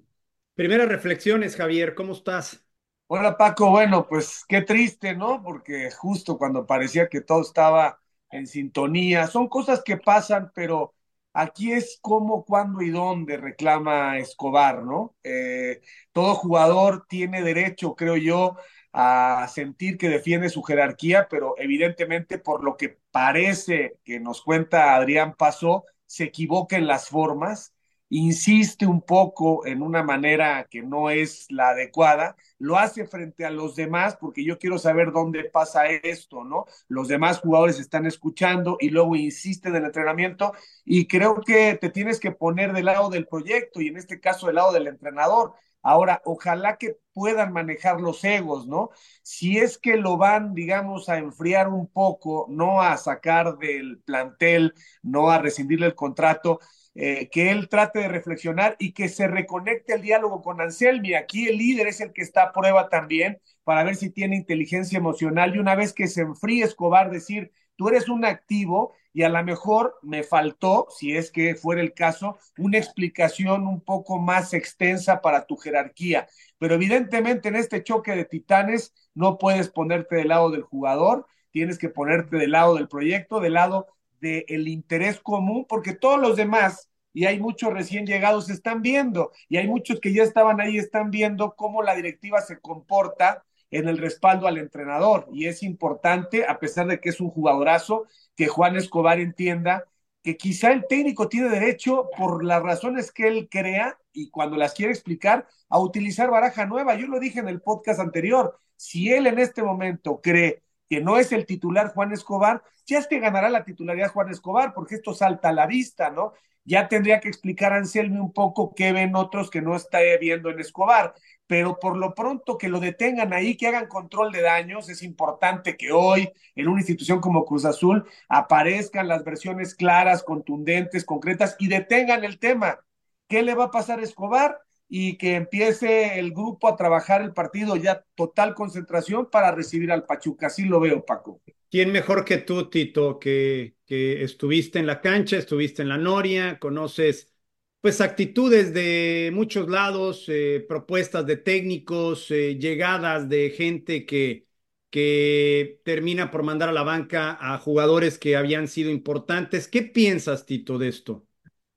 Primeras 0.54 0.88
reflexiones, 0.88 1.56
Javier, 1.56 1.94
¿cómo 1.94 2.12
estás? 2.12 2.67
Hola 3.10 3.36
Paco, 3.38 3.70
bueno, 3.70 4.06
pues 4.06 4.44
qué 4.48 4.60
triste, 4.62 5.14
¿no? 5.14 5.42
Porque 5.42 5.90
justo 5.90 6.36
cuando 6.36 6.66
parecía 6.66 7.08
que 7.08 7.20
todo 7.22 7.40
estaba 7.42 7.98
en 8.30 8.46
sintonía, 8.46 9.26
son 9.26 9.48
cosas 9.48 9.82
que 9.82 9.96
pasan, 9.96 10.52
pero 10.54 10.94
aquí 11.32 11.72
es 11.72 11.98
cómo, 12.02 12.44
cuándo 12.44 12.82
y 12.82 12.90
dónde 12.90 13.36
reclama 13.38 14.18
Escobar, 14.18 14.82
¿no? 14.84 15.16
Eh, 15.22 15.80
todo 16.12 16.34
jugador 16.34 17.06
tiene 17.08 17.42
derecho, 17.42 17.94
creo 17.96 18.16
yo, 18.16 18.56
a 18.92 19.48
sentir 19.52 19.96
que 19.96 20.08
defiende 20.10 20.50
su 20.50 20.62
jerarquía, 20.62 21.28
pero 21.30 21.54
evidentemente 21.58 22.38
por 22.38 22.62
lo 22.64 22.76
que 22.76 22.98
parece 23.10 23.98
que 24.04 24.20
nos 24.20 24.42
cuenta 24.42 24.94
Adrián 24.94 25.34
Pasó, 25.34 25.84
se 26.06 26.24
equivoca 26.24 26.76
en 26.76 26.86
las 26.86 27.08
formas 27.08 27.74
insiste 28.10 28.86
un 28.86 29.02
poco 29.02 29.66
en 29.66 29.82
una 29.82 30.02
manera 30.02 30.66
que 30.70 30.82
no 30.82 31.10
es 31.10 31.46
la 31.50 31.70
adecuada, 31.70 32.36
lo 32.58 32.78
hace 32.78 33.06
frente 33.06 33.44
a 33.44 33.50
los 33.50 33.76
demás 33.76 34.16
porque 34.20 34.44
yo 34.44 34.58
quiero 34.58 34.78
saber 34.78 35.12
dónde 35.12 35.44
pasa 35.44 35.86
esto, 35.86 36.44
¿no? 36.44 36.66
Los 36.88 37.08
demás 37.08 37.40
jugadores 37.40 37.78
están 37.80 38.06
escuchando 38.06 38.76
y 38.80 38.90
luego 38.90 39.16
insiste 39.16 39.68
en 39.68 39.76
el 39.76 39.84
entrenamiento 39.84 40.52
y 40.84 41.06
creo 41.06 41.40
que 41.40 41.74
te 41.80 41.90
tienes 41.90 42.20
que 42.20 42.32
poner 42.32 42.72
del 42.72 42.86
lado 42.86 43.10
del 43.10 43.26
proyecto 43.26 43.80
y 43.80 43.88
en 43.88 43.96
este 43.96 44.20
caso 44.20 44.46
del 44.46 44.56
lado 44.56 44.72
del 44.72 44.86
entrenador. 44.86 45.54
Ahora, 45.82 46.20
ojalá 46.24 46.76
que 46.76 46.96
puedan 47.12 47.52
manejar 47.52 48.00
los 48.00 48.24
egos, 48.24 48.66
¿no? 48.66 48.90
Si 49.22 49.58
es 49.58 49.78
que 49.78 49.96
lo 49.96 50.16
van, 50.16 50.52
digamos, 50.54 51.08
a 51.08 51.18
enfriar 51.18 51.68
un 51.68 51.86
poco, 51.86 52.46
no 52.50 52.82
a 52.82 52.96
sacar 52.96 53.58
del 53.58 54.00
plantel, 54.04 54.74
no 55.02 55.30
a 55.30 55.38
rescindirle 55.38 55.86
el 55.86 55.94
contrato, 55.94 56.58
eh, 57.00 57.28
que 57.30 57.52
él 57.52 57.68
trate 57.68 58.00
de 58.00 58.08
reflexionar 58.08 58.74
y 58.80 58.90
que 58.90 59.08
se 59.08 59.28
reconecte 59.28 59.94
el 59.94 60.02
diálogo 60.02 60.42
con 60.42 60.60
Anselmi. 60.60 61.14
Aquí 61.14 61.46
el 61.46 61.56
líder 61.56 61.86
es 61.86 62.00
el 62.00 62.12
que 62.12 62.22
está 62.22 62.42
a 62.42 62.52
prueba 62.52 62.88
también 62.88 63.40
para 63.62 63.84
ver 63.84 63.94
si 63.94 64.10
tiene 64.10 64.34
inteligencia 64.34 64.98
emocional 64.98 65.54
y 65.54 65.60
una 65.60 65.76
vez 65.76 65.92
que 65.92 66.08
se 66.08 66.22
enfríe 66.22 66.64
Escobar, 66.64 67.12
decir, 67.12 67.52
tú 67.76 67.88
eres 67.88 68.08
un 68.08 68.24
activo 68.24 68.94
y 69.12 69.22
a 69.22 69.28
lo 69.28 69.44
mejor 69.44 69.96
me 70.02 70.24
faltó, 70.24 70.88
si 70.90 71.16
es 71.16 71.30
que 71.30 71.54
fuera 71.54 71.82
el 71.82 71.94
caso, 71.94 72.36
una 72.56 72.78
explicación 72.78 73.68
un 73.68 73.80
poco 73.80 74.18
más 74.18 74.52
extensa 74.52 75.20
para 75.20 75.46
tu 75.46 75.56
jerarquía. 75.56 76.26
Pero 76.58 76.74
evidentemente 76.74 77.46
en 77.48 77.54
este 77.54 77.84
choque 77.84 78.16
de 78.16 78.24
titanes 78.24 78.92
no 79.14 79.38
puedes 79.38 79.68
ponerte 79.68 80.16
del 80.16 80.28
lado 80.28 80.50
del 80.50 80.62
jugador, 80.62 81.26
tienes 81.52 81.78
que 81.78 81.90
ponerte 81.90 82.38
del 82.38 82.50
lado 82.50 82.74
del 82.74 82.88
proyecto, 82.88 83.38
del 83.38 83.52
lado 83.52 83.86
del 84.20 84.66
interés 84.66 85.20
común, 85.20 85.64
porque 85.68 85.94
todos 85.94 86.20
los 86.20 86.34
demás 86.36 86.87
y 87.12 87.26
hay 87.26 87.40
muchos 87.40 87.72
recién 87.72 88.06
llegados 88.06 88.50
están 88.50 88.82
viendo 88.82 89.32
y 89.48 89.56
hay 89.56 89.66
muchos 89.66 90.00
que 90.00 90.12
ya 90.12 90.22
estaban 90.22 90.60
ahí 90.60 90.78
están 90.78 91.10
viendo 91.10 91.54
cómo 91.56 91.82
la 91.82 91.94
directiva 91.94 92.40
se 92.40 92.60
comporta 92.60 93.44
en 93.70 93.88
el 93.88 93.98
respaldo 93.98 94.46
al 94.46 94.58
entrenador 94.58 95.28
y 95.32 95.46
es 95.46 95.62
importante 95.62 96.46
a 96.46 96.58
pesar 96.58 96.86
de 96.86 97.00
que 97.00 97.10
es 97.10 97.20
un 97.20 97.30
jugadorazo 97.30 98.06
que 98.36 98.46
Juan 98.46 98.76
Escobar 98.76 99.20
entienda 99.20 99.84
que 100.22 100.36
quizá 100.36 100.72
el 100.72 100.86
técnico 100.86 101.28
tiene 101.28 101.48
derecho 101.48 102.08
por 102.16 102.44
las 102.44 102.62
razones 102.62 103.12
que 103.12 103.28
él 103.28 103.48
crea 103.50 103.98
y 104.12 104.30
cuando 104.30 104.56
las 104.56 104.74
quiere 104.74 104.92
explicar 104.92 105.46
a 105.68 105.78
utilizar 105.78 106.30
baraja 106.30 106.66
nueva. 106.66 106.96
Yo 106.96 107.06
lo 107.06 107.20
dije 107.20 107.40
en 107.40 107.48
el 107.48 107.60
podcast 107.60 108.00
anterior, 108.00 108.58
si 108.76 109.12
él 109.12 109.26
en 109.26 109.38
este 109.38 109.62
momento 109.62 110.20
cree 110.20 110.62
que 110.88 111.00
no 111.00 111.18
es 111.18 111.32
el 111.32 111.46
titular 111.46 111.92
Juan 111.92 112.12
Escobar, 112.12 112.62
ya 112.86 112.98
es 112.98 113.06
que 113.06 113.20
ganará 113.20 113.48
la 113.48 113.64
titularidad 113.64 114.12
Juan 114.12 114.30
Escobar, 114.30 114.74
porque 114.74 114.96
esto 114.96 115.14
salta 115.14 115.50
a 115.50 115.52
la 115.52 115.66
vista, 115.66 116.10
¿no? 116.10 116.32
Ya 116.68 116.86
tendría 116.86 117.18
que 117.18 117.28
explicar 117.28 117.72
Anselmi 117.72 118.18
un 118.18 118.30
poco 118.30 118.74
qué 118.74 118.92
ven 118.92 119.16
otros 119.16 119.48
que 119.48 119.62
no 119.62 119.74
está 119.74 120.00
viendo 120.20 120.50
en 120.50 120.60
Escobar, 120.60 121.14
pero 121.46 121.78
por 121.78 121.96
lo 121.96 122.14
pronto 122.14 122.58
que 122.58 122.68
lo 122.68 122.78
detengan 122.78 123.32
ahí, 123.32 123.56
que 123.56 123.68
hagan 123.68 123.86
control 123.86 124.32
de 124.32 124.42
daños, 124.42 124.90
es 124.90 125.02
importante 125.02 125.78
que 125.78 125.92
hoy 125.92 126.30
en 126.54 126.68
una 126.68 126.80
institución 126.80 127.20
como 127.20 127.46
Cruz 127.46 127.64
Azul 127.64 128.04
aparezcan 128.28 129.08
las 129.08 129.24
versiones 129.24 129.74
claras, 129.74 130.22
contundentes, 130.22 131.06
concretas 131.06 131.56
y 131.58 131.68
detengan 131.68 132.22
el 132.22 132.38
tema. 132.38 132.80
¿Qué 133.28 133.42
le 133.42 133.54
va 133.54 133.64
a 133.64 133.70
pasar 133.70 134.00
a 134.00 134.02
Escobar? 134.02 134.58
y 134.90 135.18
que 135.18 135.34
empiece 135.34 136.18
el 136.18 136.32
grupo 136.32 136.66
a 136.66 136.74
trabajar 136.74 137.20
el 137.20 137.34
partido 137.34 137.76
ya 137.76 138.02
total 138.14 138.54
concentración 138.54 139.28
para 139.30 139.52
recibir 139.52 139.92
al 139.92 140.06
Pachuca. 140.06 140.46
Así 140.46 140.64
lo 140.64 140.80
veo, 140.80 141.04
Paco. 141.04 141.42
¿Quién 141.70 141.92
mejor 141.92 142.24
que 142.24 142.38
tú, 142.38 142.70
Tito, 142.70 143.18
que, 143.18 143.74
que 143.88 144.22
estuviste 144.22 144.78
en 144.78 144.86
la 144.86 145.00
cancha, 145.00 145.38
estuviste 145.38 145.82
en 145.82 145.88
la 145.88 145.98
Noria, 145.98 146.58
conoces 146.58 147.32
pues 147.80 148.00
actitudes 148.00 148.74
de 148.74 149.30
muchos 149.32 149.68
lados, 149.68 150.24
eh, 150.28 150.64
propuestas 150.68 151.26
de 151.26 151.36
técnicos, 151.36 152.30
eh, 152.30 152.56
llegadas 152.58 153.28
de 153.28 153.50
gente 153.50 154.04
que, 154.04 154.46
que 154.90 155.80
termina 155.84 156.30
por 156.30 156.42
mandar 156.42 156.68
a 156.68 156.72
la 156.72 156.82
banca 156.82 157.38
a 157.40 157.58
jugadores 157.58 158.18
que 158.18 158.36
habían 158.36 158.68
sido 158.68 158.90
importantes. 158.90 159.68
¿Qué 159.68 159.82
piensas, 159.82 160.44
Tito, 160.44 160.76
de 160.78 160.88
esto? 160.88 161.26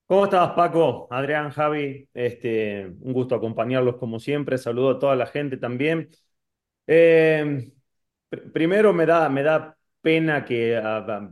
¿Cómo 0.07 0.25
estás, 0.25 0.52
Paco? 0.52 1.07
Adrián, 1.10 1.52
Javi, 1.52 2.10
este, 2.14 2.88
un 3.00 3.14
gusto 3.14 3.36
acompañarlos 3.36 3.96
como 3.96 4.19
siempre. 4.19 4.57
Saludo 4.57 4.90
a 4.92 5.00
toda 5.00 5.16
la 5.16 5.28
gente 5.28 5.56
también. 5.57 6.10
Eh, 6.88 7.72
primero 8.52 8.92
me 8.94 9.06
da, 9.06 9.30
me 9.30 9.44
da 9.44 9.78
pena 10.01 10.45
que 10.45 10.77
a, 10.77 11.31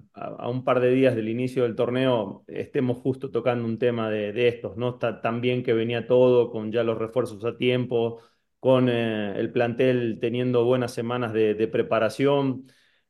un 0.50 0.63
par 0.63 0.80
de 0.80 0.92
días 0.92 1.16
del 1.16 1.30
inicio 1.30 1.63
del 1.63 1.75
torneo 1.75 2.44
estemos 2.48 2.98
justo 3.00 3.31
tocando 3.31 3.66
un 3.66 3.80
tema 3.80 4.10
de, 4.10 4.48
estos, 4.48 4.77
¿no? 4.77 4.89
Está 4.92 5.21
tan 5.21 5.42
bien 5.42 5.63
que 5.63 5.74
venía 5.74 6.07
todo, 6.07 6.51
con 6.51 6.71
ya 6.71 6.83
los 6.83 6.98
refuerzos 6.98 7.44
a 7.45 7.57
tiempo, 7.57 8.21
con 8.60 8.89
eh, 8.89 9.33
el 9.39 9.51
plantel 9.51 10.19
teniendo 10.21 10.66
buenas 10.66 10.94
semanas 10.94 11.33
de, 11.33 11.68
preparación. 11.68 12.66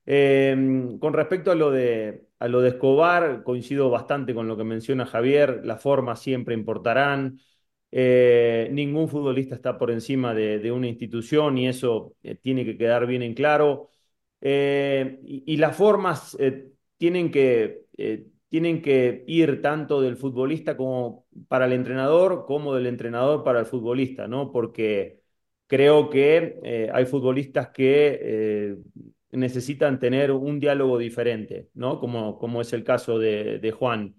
Eh, 0.06 0.56
con 1.00 1.13
respecto 1.13 1.51
a 1.51 1.56
lo 1.56 1.71
de 1.71 2.27
a 2.39 2.47
lo 2.47 2.62
de 2.62 2.69
Escobar, 2.69 3.44
coincido 3.44 3.89
bastante 3.89 4.33
con 4.33 4.47
lo 4.47 4.55
que 4.57 4.63
menciona 4.63 5.05
Javier, 5.05 5.62
las 5.65 5.81
formas 5.81 6.21
siempre 6.21 6.53
importarán. 6.55 7.39
Eh, 7.91 8.69
ningún 8.71 9.09
futbolista 9.09 9.55
está 9.55 9.77
por 9.77 9.91
encima 9.91 10.33
de, 10.33 10.71
una 10.71 10.88
institución 10.88 11.57
y 11.57 11.67
eso 11.67 12.15
tiene 12.41 12.65
que 12.65 12.77
quedar 12.77 13.07
bien 13.07 13.23
en 13.23 13.33
claro. 13.33 13.89
Eh, 14.41 15.19
y, 15.24 15.57
las 15.57 15.75
formas 15.75 16.38
tienen, 16.97 17.31
que, 17.31 17.86
tienen 18.47 18.81
que 18.81 19.24
ir 19.27 19.62
tanto 19.62 20.01
del 20.01 20.15
futbolista 20.18 20.77
como 20.77 21.25
para 21.47 21.65
el 21.65 21.74
entrenador, 21.74 22.45
como 22.45 22.74
del 22.75 22.88
entrenador 22.88 23.43
para 23.43 23.60
el 23.60 23.65
futbolista, 23.65 24.27
¿no? 24.27 24.51
Porque 24.51 25.22
creo 25.67 26.10
que 26.10 26.89
hay 26.93 27.05
futbolistas 27.05 27.69
que 27.69 28.77
necesitan 29.31 30.00
tener 30.00 30.31
un 30.31 30.60
diálogo 30.60 30.98
diferente, 30.98 31.69
¿no? 31.74 32.00
Como, 32.00 32.38
como 32.39 32.62
es 32.62 32.74
el 32.74 32.84
caso 32.84 33.19
de 33.19 33.74
Juan. 33.77 34.15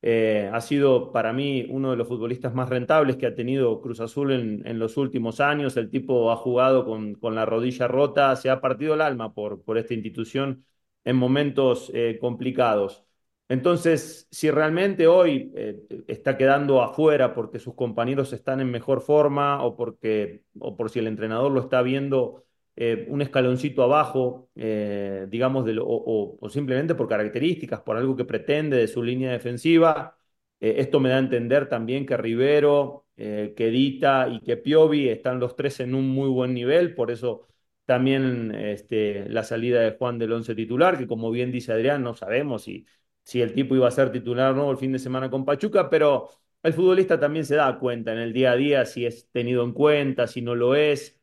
Eh, 0.00 0.48
ha 0.52 0.60
sido 0.60 1.10
para 1.12 1.32
mí 1.32 1.66
uno 1.70 1.90
de 1.90 1.96
los 1.96 2.06
futbolistas 2.06 2.54
más 2.54 2.68
rentables 2.68 3.16
que 3.16 3.26
ha 3.26 3.34
tenido 3.34 3.80
Cruz 3.80 4.00
Azul 4.00 4.30
en, 4.32 4.78
los 4.78 4.96
últimos 4.96 5.40
años. 5.40 5.76
El 5.76 5.90
tipo 5.90 6.30
ha 6.30 6.36
jugado 6.36 6.84
con, 6.84 7.14
con, 7.16 7.34
la 7.34 7.44
rodilla 7.44 7.88
rota, 7.88 8.36
se 8.36 8.50
ha 8.50 8.60
partido 8.60 8.94
el 8.94 9.00
alma 9.00 9.34
por, 9.34 9.62
por 9.62 9.76
esta 9.76 9.94
institución 9.94 10.64
en 11.04 11.16
momentos 11.16 11.90
eh, 11.94 12.18
complicados. 12.20 13.04
Entonces, 13.48 14.28
si 14.30 14.50
realmente 14.50 15.06
hoy 15.06 15.50
eh, 15.56 15.80
está 16.06 16.36
quedando 16.36 16.82
afuera 16.82 17.34
porque 17.34 17.58
sus 17.58 17.74
compañeros 17.74 18.32
están 18.32 18.60
en 18.60 18.70
mejor 18.70 19.00
forma 19.00 19.62
o, 19.64 19.74
porque, 19.74 20.42
o 20.60 20.76
por 20.76 20.90
si 20.90 20.98
el 20.98 21.06
entrenador 21.06 21.50
lo 21.50 21.60
está 21.60 21.80
viendo 21.82 22.44
eh, 22.80 23.06
un 23.08 23.22
escaloncito 23.22 23.82
abajo, 23.82 24.50
eh, 24.54 25.26
digamos, 25.28 25.64
de 25.64 25.76
o, 25.82 26.38
simplemente 26.48 26.94
por 26.94 27.08
características, 27.08 27.80
por 27.80 27.96
algo 27.96 28.14
que 28.14 28.24
pretende 28.24 28.76
de 28.76 28.86
su 28.86 29.02
línea 29.02 29.32
defensiva. 29.32 30.16
Eh, 30.60 30.76
esto 30.78 31.00
me 31.00 31.08
da 31.08 31.16
a 31.16 31.18
entender 31.18 31.68
también 31.68 32.06
que 32.06 32.16
Rivero, 32.16 33.06
que 33.16 33.70
Dita 33.72 34.28
y 34.28 34.40
que 34.40 34.56
Piovi 34.56 35.08
están 35.08 35.40
los 35.40 35.56
tres 35.56 35.80
en 35.80 35.96
un 35.96 36.08
muy 36.08 36.28
buen 36.28 36.54
nivel, 36.54 36.94
por 36.94 37.10
eso 37.10 37.48
también 37.84 38.54
este, 38.54 39.28
la 39.28 39.42
salida 39.42 39.80
de 39.80 39.96
Juan 39.96 40.18
del 40.20 40.32
once 40.32 40.54
titular, 40.54 40.96
que 40.98 41.08
como 41.08 41.30
bien 41.32 41.50
dice 41.50 41.72
Adrián, 41.72 42.02
no 42.04 42.14
sabemos 42.14 42.62
si, 42.62 42.86
si 43.24 43.40
el 43.42 43.54
tipo 43.54 43.74
iba 43.74 43.88
a 43.88 43.90
ser 43.90 44.12
titular 44.12 44.52
o 44.52 44.56
no 44.56 44.70
el 44.70 44.76
fin 44.76 44.92
de 44.92 45.00
semana 45.00 45.28
con 45.30 45.44
Pachuca, 45.44 45.90
pero 45.90 46.30
el 46.62 46.72
futbolista 46.74 47.18
también 47.18 47.44
se 47.44 47.56
da 47.56 47.76
cuenta 47.80 48.12
en 48.12 48.18
el 48.18 48.32
día 48.32 48.52
a 48.52 48.56
día 48.56 48.84
si 48.86 49.04
es 49.04 49.28
tenido 49.32 49.64
en 49.64 49.72
cuenta, 49.72 50.28
si 50.28 50.42
no 50.42 50.54
lo 50.54 50.76
es. 50.76 51.17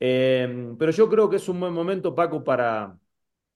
Em, 0.00 0.76
pero 0.78 0.92
yo 0.92 1.08
creo 1.10 1.28
que 1.28 1.36
es 1.36 1.48
un 1.48 1.60
buen 1.60 1.74
momento, 1.74 2.14
Paco, 2.14 2.42
para, 2.42 2.98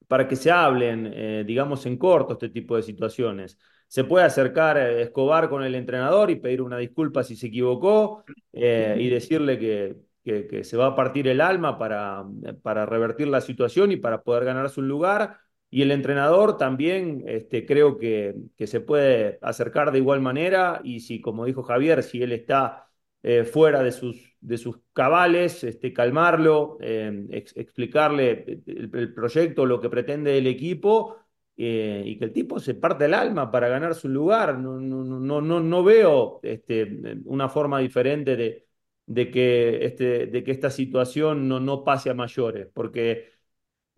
para 0.09 0.29
que 0.29 0.37
se 0.37 0.51
hablen, 0.51 1.11
eh, 1.15 1.45
digamos, 1.47 1.87
en 1.87 1.97
corto 1.99 2.35
este 2.35 2.51
tipo 2.51 2.77
de 2.77 2.83
situaciones. 2.83 3.59
Se 3.89 4.05
puede 4.05 4.27
acercar 4.27 4.77
a 4.77 4.91
Escobar 5.03 5.49
con 5.49 5.63
el 5.65 5.75
entrenador 5.75 6.31
y 6.31 6.37
pedir 6.37 6.63
una 6.63 6.79
disculpa 6.79 7.25
si 7.25 7.37
se 7.37 7.47
equivocó 7.49 8.25
eh, 8.53 8.97
y 8.99 9.09
decirle 9.09 9.59
que, 9.59 9.97
que, 10.25 10.65
se 10.65 10.77
va 10.77 10.87
a 10.89 10.97
partir 10.97 11.29
el 11.29 11.41
alma 11.41 11.79
para, 11.79 12.25
para 12.63 12.87
revertir 12.87 13.29
la 13.29 13.41
situación 13.41 13.93
y 13.93 13.97
para 13.97 14.23
poder 14.23 14.45
ganarse 14.45 14.81
un 14.81 14.89
lugar. 14.89 15.39
Y 15.71 15.83
el 15.83 15.91
entrenador 15.91 16.57
también 16.57 17.25
este, 17.27 17.67
creo 17.67 17.99
que, 17.99 18.35
que 18.57 18.67
se 18.67 18.81
puede 18.81 19.39
acercar 19.43 19.93
de 19.93 19.99
igual 19.99 20.21
manera 20.21 20.81
y 20.85 21.01
si, 21.01 21.21
como 21.21 21.45
dijo 21.47 21.63
Javier, 21.63 22.03
si 22.03 22.23
él 22.23 22.33
está 22.33 22.89
eh, 23.23 23.45
fuera 23.45 23.83
de 23.83 23.91
sus, 23.93 24.34
de 24.45 24.59
sus 24.59 24.77
cabales, 24.93 25.65
este, 25.65 25.93
calmarlo, 25.93 26.77
eh, 26.81 27.27
explicarle 27.31 28.63
el, 28.67 29.15
proyecto, 29.15 29.65
lo 29.65 29.81
que 29.81 29.89
pretende 29.89 30.37
el 30.37 30.47
equipo 30.47 31.17
eh, 31.57 32.03
y 32.05 32.19
que 32.19 32.27
el 32.27 32.33
tipo 32.33 32.61
se 32.61 32.75
parte 32.75 33.07
el 33.07 33.15
alma 33.15 33.51
para 33.51 33.69
ganar 33.69 33.95
su 33.95 34.09
lugar. 34.09 34.59
No, 34.59 34.79
no, 34.79 35.41
no, 35.41 35.61
no, 35.61 35.85
veo 35.85 36.41
este, 36.43 37.19
una 37.25 37.49
forma 37.49 37.79
diferente 37.81 38.37
de, 38.37 38.67
de, 39.07 39.31
que, 39.31 39.85
este, 39.87 40.27
de 40.27 40.45
que 40.45 40.51
esta 40.53 40.71
situación 40.71 41.49
no, 41.49 41.59
no 41.59 41.83
pase 41.83 42.11
a 42.11 42.15
mayores, 42.15 42.69
porque 42.75 43.31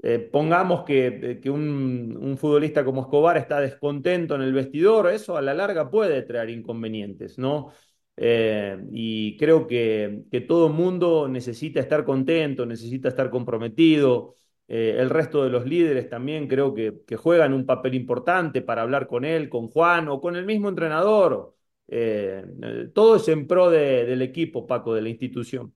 eh, 0.03 0.19
pongamos 0.21 0.85
que, 0.85 1.41
que 1.43 1.51
un, 1.51 2.17
un, 2.21 2.37
futbolista 2.39 2.85
como 2.85 3.03
Escobar 3.03 3.37
está 3.37 3.61
descontento 3.61 4.37
en 4.37 4.43
el 4.43 4.53
vestidor, 4.53 5.11
eso 5.11 5.37
a 5.37 5.43
la 5.43 5.55
larga 5.55 5.91
puede 5.91 6.23
traer 6.23 6.51
inconvenientes, 6.51 7.39
¿no? 7.39 7.73
Eh, 8.17 8.79
y 8.93 9.37
creo 9.37 9.67
que, 9.67 10.25
que 10.31 10.41
todo 10.41 10.69
mundo 10.69 11.29
necesita 11.29 11.81
estar 11.81 12.05
contento, 12.05 12.67
necesita 12.67 13.09
estar 13.09 13.31
comprometido. 13.31 14.37
Eh, 14.69 14.97
el 14.99 15.11
resto 15.11 15.45
de 15.45 15.51
los 15.51 15.67
líderes 15.67 16.09
también 16.09 16.49
creo 16.49 16.75
que, 16.75 17.17
juegan 17.17 17.53
un 17.53 17.67
papel 17.67 17.95
importante 17.95 18.63
para 18.63 18.83
hablar 18.83 19.07
con 19.07 19.25
él, 19.25 19.49
con 19.49 19.69
Juan 19.69 20.09
o 20.09 20.21
con 20.21 20.37
el 20.37 20.47
mismo 20.47 20.69
entrenador. 20.69 21.55
todo 22.95 23.17
es 23.17 23.29
en 23.29 23.47
pro 23.47 23.71
de, 23.71 24.05
del 24.07 24.23
equipo, 24.23 24.67
Paco, 24.67 24.95
de 24.95 25.03
la 25.03 25.09
institución. 25.09 25.75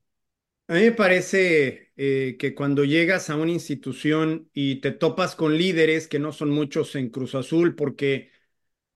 A 0.71 0.75
mí 0.75 0.83
me 0.83 0.93
parece 0.93 1.91
eh, 1.97 2.37
que 2.39 2.55
cuando 2.55 2.85
llegas 2.85 3.29
a 3.29 3.35
una 3.35 3.51
institución 3.51 4.49
y 4.55 4.77
te 4.77 4.93
topas 4.93 5.35
con 5.35 5.59
líderes, 5.59 6.07
que 6.07 6.21
no 6.21 6.31
son 6.31 6.51
muchos 6.51 6.95
en 6.95 7.11
Cruz 7.11 7.35
Azul, 7.35 7.75
porque 7.75 8.31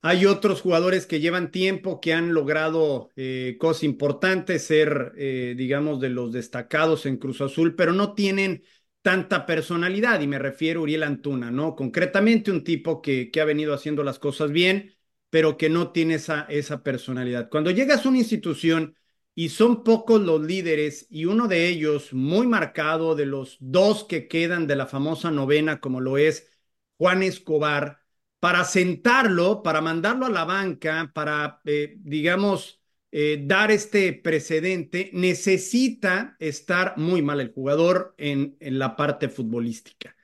hay 0.06 0.26
otros 0.26 0.60
jugadores 0.60 1.06
que 1.06 1.18
llevan 1.20 1.50
tiempo, 1.50 1.98
que 1.98 2.12
han 2.12 2.34
logrado 2.34 3.10
eh, 3.16 3.56
cosas 3.58 3.84
importantes, 3.84 4.66
ser, 4.66 5.12
eh, 5.16 5.54
digamos, 5.56 5.98
de 5.98 6.10
los 6.10 6.30
destacados 6.30 7.06
en 7.06 7.16
Cruz 7.16 7.40
Azul, 7.40 7.74
pero 7.74 7.94
no 7.94 8.12
tienen 8.14 8.64
tanta 9.00 9.46
personalidad, 9.46 10.20
y 10.20 10.26
me 10.26 10.38
refiero 10.38 10.80
a 10.80 10.82
Uriel 10.82 11.04
Antuna, 11.04 11.50
¿no? 11.50 11.74
Concretamente 11.74 12.50
un 12.50 12.64
tipo 12.64 13.00
que, 13.00 13.30
que 13.30 13.40
ha 13.40 13.46
venido 13.46 13.72
haciendo 13.72 14.04
las 14.04 14.18
cosas 14.18 14.50
bien, 14.52 14.94
pero 15.30 15.56
que 15.56 15.70
no 15.70 15.90
tiene 15.90 16.14
esa, 16.14 16.42
esa 16.50 16.82
personalidad. 16.82 17.48
Cuando 17.48 17.70
llegas 17.70 18.04
a 18.04 18.08
una 18.10 18.18
institución 18.18 18.96
y 19.34 19.48
son 19.48 19.84
pocos 19.84 20.20
los 20.20 20.42
líderes 20.42 21.06
y 21.10 21.24
uno 21.24 21.48
de 21.48 21.68
ellos 21.68 22.12
muy 22.12 22.46
marcado 22.46 23.14
de 23.14 23.26
los 23.26 23.56
dos 23.60 24.04
que 24.04 24.28
quedan 24.28 24.66
de 24.66 24.76
la 24.76 24.86
famosa 24.86 25.30
novena 25.30 25.80
como 25.80 26.00
lo 26.00 26.18
es 26.18 26.50
Juan 26.98 27.22
Escobar, 27.22 28.03
para 28.44 28.64
sentarlo, 28.66 29.62
para 29.62 29.80
mandarlo 29.80 30.26
a 30.26 30.30
la 30.30 30.44
banca, 30.44 31.10
para, 31.14 31.62
eh, 31.64 31.96
digamos, 32.00 32.82
eh, 33.10 33.40
dar 33.46 33.70
este 33.70 34.12
precedente, 34.12 35.10
necesita 35.14 36.36
estar 36.38 36.98
muy 36.98 37.22
mal 37.22 37.40
el 37.40 37.54
jugador 37.54 38.14
en, 38.18 38.58
en 38.60 38.78
la 38.78 38.96
parte 38.96 39.30
futbolística. 39.30 40.14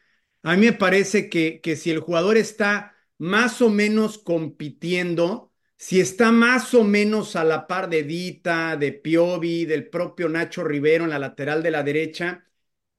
A 0.43 0.55
mí 0.55 0.67
me 0.67 0.75
parece 0.75 1.31
que, 1.31 1.63
que 1.63 1.77
si 1.77 1.91
el 1.91 2.01
jugador 2.01 2.37
está 2.37 2.95
más 3.17 3.63
o 3.63 3.71
menos 3.71 4.19
compitiendo, 4.19 5.55
si 5.79 5.99
está 6.01 6.31
más 6.31 6.75
o 6.75 6.85
menos 6.85 7.37
a 7.37 7.45
la 7.45 7.67
par 7.67 7.89
de 7.89 8.03
Dita, 8.03 8.77
de 8.77 8.93
Piovi, 8.93 9.65
del 9.65 9.89
propio 9.89 10.29
Nacho 10.29 10.63
Rivero 10.63 11.05
en 11.05 11.11
la 11.11 11.19
lateral 11.19 11.63
de 11.63 11.71
la 11.71 11.83
derecha, 11.83 12.45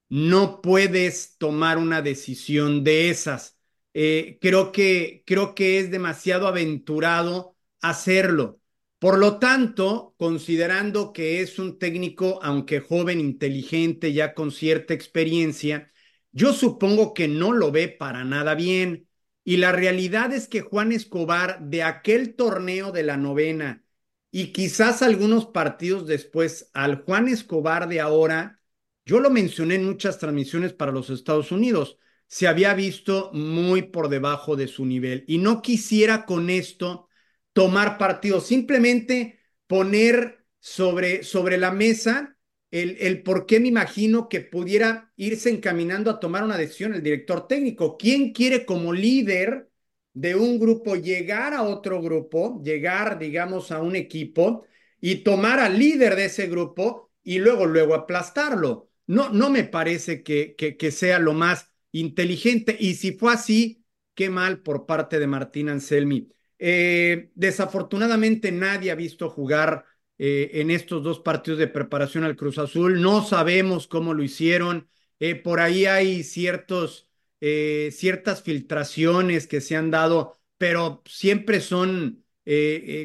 no 0.09 0.61
puedes 0.61 1.37
tomar 1.37 1.77
una 1.77 2.01
decisión 2.01 2.83
de 2.83 3.11
esas. 3.11 3.60
Eh, 3.93 4.37
creo, 4.41 4.71
que, 4.71 5.23
creo 5.25 5.53
que 5.55 5.79
es 5.79 5.91
demasiado 5.91 6.47
aventurado 6.47 7.57
hacerlo. 7.81 8.59
Por 8.99 9.17
lo 9.17 9.39
tanto, 9.39 10.15
considerando 10.17 11.11
que 11.11 11.41
es 11.41 11.59
un 11.59 11.79
técnico, 11.79 12.39
aunque 12.43 12.79
joven, 12.79 13.19
inteligente, 13.19 14.13
ya 14.13 14.33
con 14.33 14.51
cierta 14.51 14.93
experiencia, 14.93 15.91
yo 16.31 16.53
supongo 16.53 17.13
que 17.13 17.27
no 17.27 17.51
lo 17.51 17.71
ve 17.71 17.89
para 17.89 18.23
nada 18.23 18.55
bien. 18.55 19.07
Y 19.43 19.57
la 19.57 19.71
realidad 19.71 20.31
es 20.33 20.47
que 20.47 20.61
Juan 20.61 20.91
Escobar, 20.91 21.59
de 21.61 21.83
aquel 21.83 22.35
torneo 22.35 22.91
de 22.91 23.03
la 23.03 23.17
novena 23.17 23.83
y 24.31 24.53
quizás 24.53 25.01
algunos 25.01 25.45
partidos 25.47 26.07
después, 26.07 26.69
al 26.73 27.03
Juan 27.03 27.27
Escobar 27.27 27.89
de 27.89 27.99
ahora, 27.99 28.61
yo 29.05 29.19
lo 29.19 29.29
mencioné 29.29 29.75
en 29.75 29.85
muchas 29.85 30.19
transmisiones 30.19 30.73
para 30.73 30.91
los 30.91 31.09
Estados 31.09 31.51
Unidos, 31.51 31.97
se 32.31 32.47
había 32.47 32.73
visto 32.73 33.29
muy 33.33 33.81
por 33.81 34.07
debajo 34.07 34.55
de 34.55 34.69
su 34.69 34.85
nivel. 34.85 35.25
Y 35.27 35.37
no 35.37 35.61
quisiera 35.61 36.25
con 36.25 36.49
esto 36.49 37.09
tomar 37.51 37.97
partido, 37.97 38.39
simplemente 38.39 39.37
poner 39.67 40.45
sobre, 40.57 41.23
sobre 41.23 41.57
la 41.57 41.71
mesa 41.71 42.37
el, 42.71 43.21
por 43.23 43.45
qué 43.45 43.59
me 43.59 43.67
imagino 43.67 44.29
que 44.29 44.39
pudiera 44.39 45.11
irse 45.17 45.49
encaminando 45.49 46.09
a 46.09 46.21
tomar 46.21 46.45
una 46.45 46.55
decisión 46.55 46.93
el 46.93 47.03
director 47.03 47.49
técnico. 47.49 47.97
¿Quién 47.97 48.31
quiere 48.31 48.65
como 48.65 48.93
líder 48.93 49.69
de 50.13 50.35
un 50.35 50.57
grupo 50.57 50.95
llegar 50.95 51.53
a 51.53 51.63
otro 51.63 52.01
grupo, 52.01 52.61
llegar, 52.63 53.19
digamos, 53.19 53.73
a 53.73 53.81
un 53.81 53.97
equipo 53.97 54.65
y 55.01 55.15
tomar 55.17 55.59
al 55.59 55.77
líder 55.77 56.15
de 56.15 56.25
ese 56.25 56.47
grupo 56.47 57.11
y 57.23 57.39
luego, 57.39 57.65
luego 57.65 57.93
aplastarlo? 57.93 58.89
No, 59.05 59.27
no 59.31 59.49
me 59.49 59.65
parece 59.65 60.23
que, 60.23 60.55
que, 60.55 60.77
que 60.77 60.91
sea 60.91 61.19
lo 61.19 61.33
más 61.33 61.70
inteligente. 61.91 62.75
Y 62.79 62.95
si 62.95 63.13
fue 63.13 63.33
así, 63.33 63.83
qué 64.13 64.29
mal 64.29 64.61
por 64.61 64.85
parte 64.85 65.19
de 65.19 65.27
Martín 65.27 65.69
Anselmi. 65.69 66.29
Eh, 66.59 67.31
desafortunadamente 67.33 68.51
nadie 68.51 68.91
ha 68.91 68.95
visto 68.95 69.29
jugar 69.29 69.85
eh, 70.19 70.51
en 70.53 70.69
estos 70.69 71.01
dos 71.01 71.19
partidos 71.19 71.59
de 71.59 71.67
preparación 71.67 72.23
al 72.23 72.35
Cruz 72.35 72.57
Azul. 72.59 73.01
No 73.01 73.23
sabemos 73.25 73.87
cómo 73.87 74.13
lo 74.13 74.23
hicieron. 74.23 74.87
Eh, 75.19 75.35
por 75.35 75.59
ahí 75.59 75.85
hay 75.85 76.23
ciertos, 76.23 77.07
ciertas 77.39 78.43
filtraciones 78.43 79.47
que 79.47 79.61
se 79.61 79.75
han 79.75 79.89
dado, 79.89 80.37
pero 80.59 81.01
siempre 81.07 81.59
son 81.59 82.23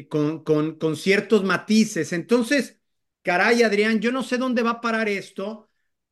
con, 0.09 0.43
con, 0.43 0.75
con 0.75 0.95
ciertos 0.95 1.43
matices. 1.43 2.13
Entonces, 2.13 2.79
caray, 3.23 3.63
Adrián, 3.63 3.99
yo 3.99 4.11
no 4.11 4.21
sé 4.23 4.37
dónde 4.37 4.61
va 4.61 4.71
a 4.71 4.81
parar 4.81 5.09
esto, 5.09 5.66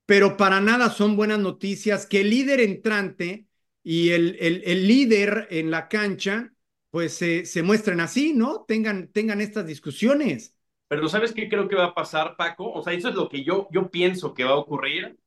pero 0.05 0.37
para 0.37 0.61
nada 0.61 0.89
son 0.89 1.15
buenas 1.15 1.39
noticias 1.39 2.05
que 2.05 2.21
el 2.21 2.29
líder 2.29 2.59
entrante 2.59 3.47
y 3.83 4.09
el, 4.09 4.37
el, 4.39 4.61
el 4.65 4.87
líder 4.87 5.47
en 5.51 5.71
la 5.71 5.87
cancha, 5.87 6.53
pues 6.91 7.15
se 7.15 7.63
muestren 7.63 7.99
así, 7.99 8.33
¿no? 8.33 8.65
Tengan, 8.67 9.09
tengan 9.11 9.41
estas 9.41 9.65
discusiones. 9.67 10.55
Pero 10.87 11.09
¿sabes 11.09 11.33
qué 11.33 11.49
creo 11.49 11.67
que 11.67 11.75
va 11.75 11.85
a 11.85 11.95
pasar, 11.95 12.35
Paco? 12.37 12.71
O 12.71 12.83
sea, 12.83 12.93
eso 12.93 13.09
es 13.09 13.15
lo 13.15 13.27
que 13.27 13.43
yo, 13.43 13.67
yo 13.71 13.89
pienso 13.89 14.33
que 14.33 14.43
va 14.43 14.51
a 14.51 14.57
ocurrir, 14.57 15.17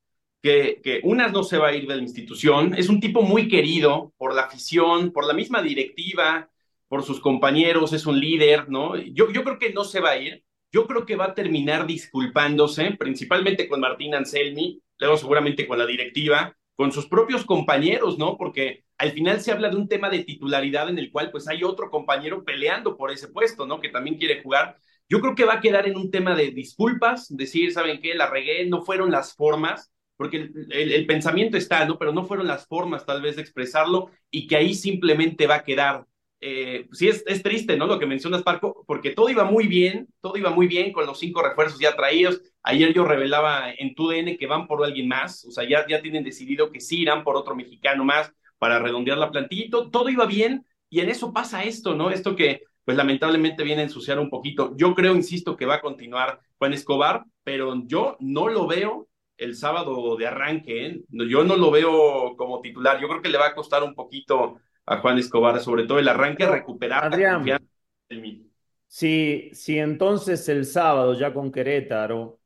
que, 0.41 0.81
que 0.83 1.01
Unas 1.03 1.33
no 1.33 1.43
se 1.43 1.59
va 1.59 1.69
a 1.69 1.75
ir 1.75 1.87
de 1.89 1.97
la 1.97 2.03
institución, 2.03 2.75
es 2.75 2.89
un 2.89 3.01
tipo 3.01 3.23
muy 3.23 3.49
querido 3.49 4.15
por 4.17 4.35
la 4.35 4.43
afición, 4.43 5.13
por 5.13 5.27
la 5.27 5.35
misma 5.35 5.61
directiva, 5.63 6.49
por 6.87 7.03
sus 7.03 7.21
compañeros, 7.21 7.93
es 7.93 8.07
un 8.07 8.21
líder, 8.21 8.69
¿no? 8.71 8.97
Yo, 8.97 9.31
yo 9.33 9.43
creo 9.45 9.59
que 9.59 9.73
no 9.73 9.85
se 9.85 10.01
va 10.01 10.11
a 10.11 10.19
ir, 10.19 10.45
yo 10.73 10.87
creo 10.87 11.07
que 11.07 11.17
va 11.17 11.27
a 11.27 11.35
terminar 11.35 11.87
disculpándose, 11.87 12.93
principalmente 12.99 13.69
con 13.69 13.81
Martín 13.81 14.15
Anselmi, 14.15 14.81
luego 14.99 15.17
seguramente 15.17 15.67
con 15.67 15.79
la 15.79 15.87
directiva, 15.87 16.57
con 16.77 16.93
sus 16.93 17.09
propios 17.09 17.45
compañeros, 17.45 18.19
¿no? 18.19 18.37
Porque 18.37 18.85
al 18.99 19.13
final 19.13 19.41
se 19.41 19.53
habla 19.53 19.69
de 19.69 19.77
un 19.77 19.89
tema 19.89 20.11
de 20.11 20.25
titularidad 20.25 20.89
en 20.89 20.99
el 20.99 21.11
cual 21.11 21.31
pues 21.31 21.49
hay 21.49 21.65
otro 21.65 21.91
compañero 21.91 22.45
peleando 22.45 22.97
por 22.97 23.11
ese 23.11 23.29
puesto, 23.29 23.67
¿no? 23.67 23.81
Que 23.81 23.89
también 23.89 24.17
quiere 24.17 24.43
jugar. 24.43 24.77
Yo 25.09 25.21
creo 25.21 25.35
que 25.35 25.45
va 25.45 25.55
a 25.55 25.61
quedar 25.61 25.89
en 25.89 25.97
un 25.97 26.11
tema 26.11 26.35
de 26.35 26.51
disculpas, 26.51 27.35
decir, 27.35 27.73
¿saben 27.73 28.01
qué? 28.01 28.15
La 28.15 28.29
regué, 28.29 28.67
no 28.67 28.83
fueron 28.83 29.11
las 29.11 29.35
formas, 29.35 29.91
porque 30.17 30.51
el, 30.71 31.07
pensamiento 31.07 31.57
está, 31.57 31.85
¿no? 31.85 31.99
Pero 31.99 32.13
no 32.13 32.27
fueron 32.27 32.47
las 32.47 32.67
formas 32.67 33.07
tal 33.07 33.23
vez 33.23 33.37
de 33.37 33.43
expresarlo 33.43 34.11
y 34.31 34.47
que 34.47 34.57
ahí 34.57 34.75
simplemente 34.75 35.47
va 35.47 35.57
a 35.57 35.65
quedar. 35.65 36.05
Eh, 36.41 36.89
sí, 36.93 37.09
es, 37.09 37.43
triste, 37.43 37.77
¿no? 37.77 37.87
Lo 37.87 37.99
que 37.99 38.07
mencionas, 38.07 38.43
Parco, 38.43 38.85
porque 38.87 39.11
todo 39.11 39.29
iba 39.29 39.45
muy 39.45 39.67
bien, 39.67 40.09
todo 40.21 40.37
iba 40.37 40.51
muy 40.51 40.69
bien 40.69 40.93
con 40.93 41.05
los 41.07 41.19
cinco 41.19 41.43
refuerzos 41.43 41.81
ya 41.81 41.97
traídos. 41.97 42.41
Ayer 42.63 42.93
yo 42.95 43.05
revelaba 43.05 43.73
en 43.73 43.95
tu 43.95 44.09
DN 44.09 44.37
que 44.37 44.47
van 44.47 44.67
por 44.67 44.85
alguien 44.85 45.09
más, 45.09 45.45
o 45.45 45.51
sea, 45.51 45.69
ya, 45.69 45.87
ya 45.89 46.01
tienen 46.01 46.25
decidido 46.25 46.71
que 46.71 46.81
sí 46.81 47.01
irán 47.01 47.25
por 47.25 47.37
otro 47.37 47.57
mexicano 47.57 48.05
más 48.05 48.33
para 48.59 48.79
redondear 48.79 49.19
la 49.19 49.31
plantilla. 49.31 49.69
Todo, 49.71 49.91
todo 49.91 50.09
iba 50.09 50.27
bien 50.27 50.65
y 50.89 51.01
en 51.01 51.09
eso 51.09 51.33
pasa 51.33 51.65
esto, 51.65 51.95
¿no? 51.95 52.11
Esto 52.11 52.37
que 52.37 52.63
pues 52.85 52.97
lamentablemente 52.97 53.65
viene 53.65 53.83
a 53.83 53.85
ensuciar 53.85 54.19
un 54.19 54.31
poquito. 54.31 54.73
Yo 54.77 54.95
creo, 54.95 55.15
insisto, 55.15 55.57
que 55.57 55.67
va 55.67 55.75
a 55.75 55.81
continuar 55.83 56.41
Juan 56.57 56.73
Escobar, 56.73 57.25
pero 57.45 57.75
yo 57.87 58.17
no 58.21 58.49
lo 58.49 58.67
veo 58.67 59.09
el 59.37 59.55
sábado 59.57 60.17
de 60.17 60.27
arranque, 60.27 60.87
¿eh? 60.87 61.01
yo 61.11 61.45
no 61.45 61.57
lo 61.57 61.71
veo 61.71 62.35
como 62.37 62.61
titular. 62.61 63.01
Yo 63.01 63.09
creo 63.09 63.21
que 63.21 63.29
le 63.29 63.37
va 63.39 63.49
a 63.49 63.55
costar 63.55 63.83
un 63.83 63.95
poquito 63.95 64.59
a 64.89 64.99
Juan 65.01 65.19
Escobar, 65.19 65.61
sobre 65.61 65.87
todo 65.87 65.99
el 65.99 66.09
arranque, 66.09 66.47
recuperar 66.47 67.05
Adrián, 67.05 67.23
la 67.23 67.59
confianza 67.59 67.67
en 68.11 68.23
mí. 68.23 68.51
Si, 68.87 69.51
si 69.53 69.79
entonces 69.79 70.49
el 70.49 70.65
sábado 70.65 71.15
ya 71.15 71.35
con 71.35 71.53
Querétaro 71.53 72.41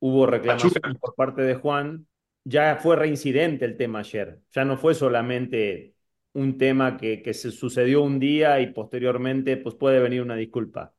hubo 0.00 0.26
reclamación 0.26 0.98
por 1.00 1.14
parte 1.14 1.42
de 1.42 1.54
Juan, 1.54 2.06
ya 2.44 2.76
fue 2.76 2.96
reincidente 2.96 3.64
el 3.64 3.76
tema 3.76 4.00
ayer. 4.00 4.40
Ya 4.52 4.64
no 4.64 4.76
fue 4.76 4.94
solamente 4.94 5.94
un 6.34 6.58
tema 6.58 6.96
que, 6.98 7.22
que 7.22 7.32
se 7.34 7.50
sucedió 7.50 8.02
un 8.02 8.18
día 8.20 8.60
y 8.60 8.72
posteriormente 8.72 9.56
pues 9.56 9.74
puede 9.74 10.00
venir 10.00 10.20
una 10.22 10.36
disculpa. 10.36 10.94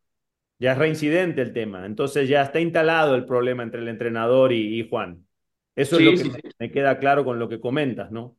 Ya 0.59 0.73
es 0.73 0.77
reincidente 0.79 1.41
el 1.41 1.53
tema. 1.53 1.85
Entonces 1.85 2.29
ya 2.29 2.43
está 2.43 2.59
instalado 2.61 3.15
el 3.15 3.25
problema 3.25 3.63
entre 3.63 3.81
el 3.81 3.87
entrenador 3.89 4.53
y, 4.53 4.79
y 4.81 4.89
Juan. 4.89 5.27
Eso 5.75 5.97
Sí, 5.97 5.97
es 5.97 6.03
lo 6.03 6.15
sí, 6.17 6.17
que 6.17 6.31
sí. 6.31 6.41
me 6.59 6.71
queda 6.71 6.99
claro 6.99 7.25
con 7.25 7.39
lo 7.39 7.49
que 7.49 7.59
comentas, 7.61 8.11
¿no? 8.11 8.37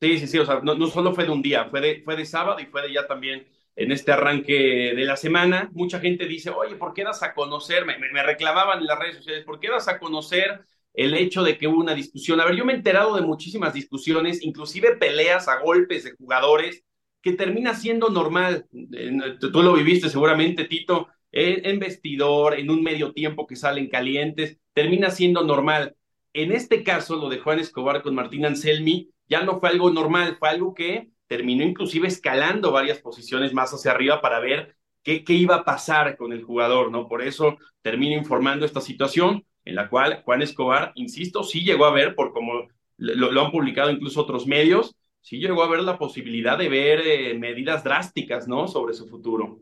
Sí, 0.00 0.18
sí, 0.18 0.26
sí, 0.26 0.38
o 0.38 0.46
sea, 0.46 0.60
no, 0.62 0.86
solo 0.86 1.14
fue 1.14 1.24
de 1.24 1.30
un 1.30 1.42
día, 1.42 1.66
fue 1.68 1.80
de, 1.82 2.02
fue 2.04 2.16
de 2.16 2.24
sábado 2.24 2.58
y 2.58 2.64
fue 2.66 2.80
de 2.82 2.92
ya 2.94 3.06
también 3.06 3.46
en 3.76 3.92
este 3.92 4.12
arranque 4.12 4.54
de 4.96 5.04
la 5.04 5.16
semana. 5.16 5.70
Mucha 5.74 6.00
gente 6.00 6.26
dice, 6.26 6.48
oye, 6.50 6.76
¿por 6.76 6.94
qué 6.94 7.04
das 7.04 7.22
a 7.22 7.34
conocer? 7.34 7.84
Me, 7.84 7.98
me, 7.98 8.22
reclamaban 8.22 8.78
en 8.80 8.86
las 8.86 8.98
redes 8.98 9.16
sociales, 9.16 9.44
¿por 9.44 9.60
qué 9.60 9.68
das 9.68 9.88
a 9.88 9.98
conocer 9.98 10.64
el 10.94 11.12
hecho 11.14 11.42
de 11.42 11.58
que 11.58 11.68
hubo 11.68 11.78
una 11.80 11.94
discusión? 11.94 12.40
A 12.40 12.46
ver, 12.46 12.56
yo 12.56 12.64
me 12.64 12.72
he 12.72 12.76
enterado 12.76 13.14
de 13.14 13.20
muchísimas 13.22 13.74
discusiones, 13.74 14.42
inclusive 14.42 14.96
peleas 14.96 15.48
a 15.48 15.60
golpes 15.60 16.04
de 16.04 16.12
jugadores, 16.12 16.82
que 17.20 17.32
termina 17.34 17.74
siendo 17.74 18.08
normal. 18.08 18.66
Eh, 18.72 19.36
Tú 19.38 19.52
tú 19.52 19.62
lo 19.62 19.74
viviste 19.74 20.08
seguramente, 20.08 20.64
Tito, 20.64 21.08
en, 21.30 21.66
en 21.66 21.78
vestidor, 21.78 22.58
en 22.58 22.70
un 22.70 22.82
medio 22.82 23.12
tiempo 23.12 23.46
que 23.46 23.56
salen 23.56 23.88
calientes, 23.90 24.58
termina 24.72 25.10
siendo 25.10 25.44
normal. 25.44 25.94
En 26.32 26.52
este 26.52 26.84
caso, 26.84 27.16
lo 27.16 27.28
de 27.28 27.38
Juan 27.38 27.58
Escobar 27.58 28.02
con 28.02 28.14
Martín 28.14 28.46
Anselmi 28.46 29.10
ya 29.28 29.42
no 29.42 29.58
fue 29.58 29.68
algo 29.68 29.90
normal, 29.90 30.36
fue 30.38 30.48
algo 30.48 30.74
que 30.74 31.10
terminó 31.26 31.64
inclusive 31.64 32.08
escalando 32.08 32.72
varias 32.72 32.98
posiciones 32.98 33.52
más 33.52 33.72
hacia 33.72 33.92
arriba 33.92 34.20
para 34.20 34.40
ver 34.40 34.76
qué, 35.02 35.24
qué 35.24 35.34
iba 35.34 35.56
a 35.56 35.64
pasar 35.64 36.16
con 36.16 36.32
el 36.32 36.42
jugador, 36.42 36.90
¿no? 36.90 37.08
Por 37.08 37.22
eso 37.22 37.56
termino 37.82 38.16
informando 38.16 38.66
esta 38.66 38.80
situación 38.80 39.44
en 39.64 39.74
la 39.74 39.88
cual 39.88 40.22
Juan 40.24 40.42
Escobar, 40.42 40.92
insisto, 40.94 41.42
sí 41.42 41.62
llegó 41.62 41.84
a 41.84 41.92
ver, 41.92 42.14
por 42.14 42.32
como 42.32 42.68
lo, 42.96 43.40
han 43.40 43.50
publicado 43.50 43.90
incluso 43.90 44.22
otros 44.22 44.46
medios, 44.46 44.96
sí 45.20 45.38
llegó 45.38 45.62
a 45.62 45.68
ver 45.68 45.80
la 45.80 45.98
posibilidad 45.98 46.58
de 46.58 46.68
ver 46.68 47.00
eh, 47.06 47.34
medidas 47.38 47.84
drásticas, 47.84 48.48
¿no? 48.48 48.68
Sobre 48.68 48.94
su 48.94 49.06
futuro. 49.06 49.60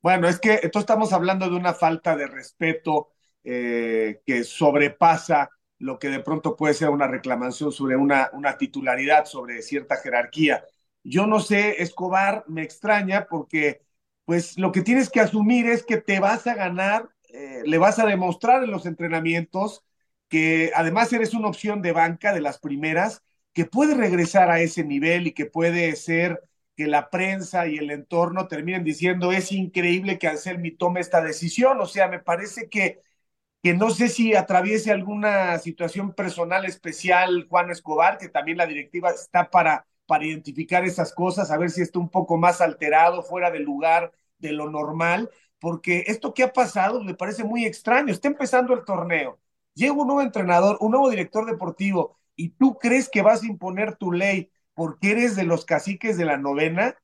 Bueno, 0.00 0.28
es 0.28 0.40
que 0.40 0.54
entonces 0.54 0.82
estamos 0.82 1.12
hablando 1.12 1.48
de 1.48 1.56
una 1.56 1.74
falta 1.74 2.16
de 2.16 2.26
respeto 2.26 3.10
eh, 3.44 4.20
que 4.26 4.44
sobrepasa 4.44 5.50
lo 5.82 5.98
que 5.98 6.08
de 6.08 6.20
pronto 6.20 6.56
puede 6.56 6.74
ser 6.74 6.90
una 6.90 7.08
reclamación 7.08 7.72
sobre 7.72 7.96
una, 7.96 8.30
una 8.32 8.56
titularidad, 8.56 9.24
sobre 9.26 9.62
cierta 9.62 9.96
jerarquía. 9.96 10.64
Yo 11.02 11.26
no 11.26 11.40
sé, 11.40 11.82
Escobar 11.82 12.44
me 12.48 12.62
extraña 12.62 13.26
porque 13.28 13.82
pues 14.24 14.56
lo 14.58 14.70
que 14.72 14.82
tienes 14.82 15.10
que 15.10 15.20
asumir 15.20 15.66
es 15.66 15.84
que 15.84 15.96
te 15.96 16.20
vas 16.20 16.46
a 16.46 16.54
ganar, 16.54 17.08
eh, 17.28 17.62
le 17.64 17.78
vas 17.78 17.98
a 17.98 18.06
demostrar 18.06 18.62
en 18.62 18.70
los 18.70 18.86
entrenamientos 18.86 19.84
que 20.28 20.70
además 20.74 21.12
eres 21.12 21.34
una 21.34 21.48
opción 21.48 21.82
de 21.82 21.92
banca 21.92 22.32
de 22.32 22.40
las 22.40 22.58
primeras, 22.58 23.22
que 23.52 23.64
puede 23.66 23.94
regresar 23.94 24.50
a 24.50 24.60
ese 24.60 24.84
nivel 24.84 25.26
y 25.26 25.32
que 25.32 25.46
puede 25.46 25.94
ser 25.96 26.40
que 26.76 26.86
la 26.86 27.10
prensa 27.10 27.66
y 27.66 27.76
el 27.76 27.90
entorno 27.90 28.48
terminen 28.48 28.84
diciendo 28.84 29.32
es 29.32 29.52
increíble 29.52 30.18
que 30.18 30.28
Anselmi 30.28 30.70
tome 30.72 31.00
esta 31.00 31.20
decisión. 31.22 31.80
O 31.80 31.86
sea, 31.86 32.08
me 32.08 32.18
parece 32.20 32.68
que, 32.70 33.02
que 33.62 33.74
no 33.74 33.90
sé 33.90 34.08
si 34.08 34.34
atraviese 34.34 34.90
alguna 34.90 35.58
situación 35.58 36.12
personal 36.14 36.64
especial 36.64 37.46
Juan 37.48 37.70
Escobar, 37.70 38.18
que 38.18 38.28
también 38.28 38.58
la 38.58 38.66
directiva 38.66 39.10
está 39.10 39.50
para, 39.50 39.86
para 40.06 40.26
identificar 40.26 40.84
esas 40.84 41.12
cosas, 41.14 41.50
a 41.50 41.58
ver 41.58 41.70
si 41.70 41.80
está 41.80 41.98
un 42.00 42.10
poco 42.10 42.36
más 42.36 42.60
alterado, 42.60 43.22
fuera 43.22 43.50
del 43.50 43.62
lugar 43.62 44.12
de 44.38 44.52
lo 44.52 44.68
normal, 44.68 45.30
porque 45.60 46.04
esto 46.08 46.34
que 46.34 46.42
ha 46.42 46.52
pasado 46.52 47.02
me 47.04 47.14
parece 47.14 47.44
muy 47.44 47.64
extraño. 47.64 48.12
Está 48.12 48.26
empezando 48.28 48.74
el 48.74 48.84
torneo, 48.84 49.38
llega 49.74 49.92
un 49.92 50.08
nuevo 50.08 50.22
entrenador, 50.22 50.76
un 50.80 50.90
nuevo 50.90 51.08
director 51.08 51.46
deportivo, 51.46 52.18
y 52.34 52.50
tú 52.50 52.78
crees 52.78 53.08
que 53.08 53.22
vas 53.22 53.42
a 53.42 53.46
imponer 53.46 53.94
tu 53.96 54.10
ley 54.10 54.50
porque 54.74 55.12
eres 55.12 55.36
de 55.36 55.44
los 55.44 55.64
caciques 55.64 56.16
de 56.16 56.24
la 56.24 56.36
novena, 56.36 56.96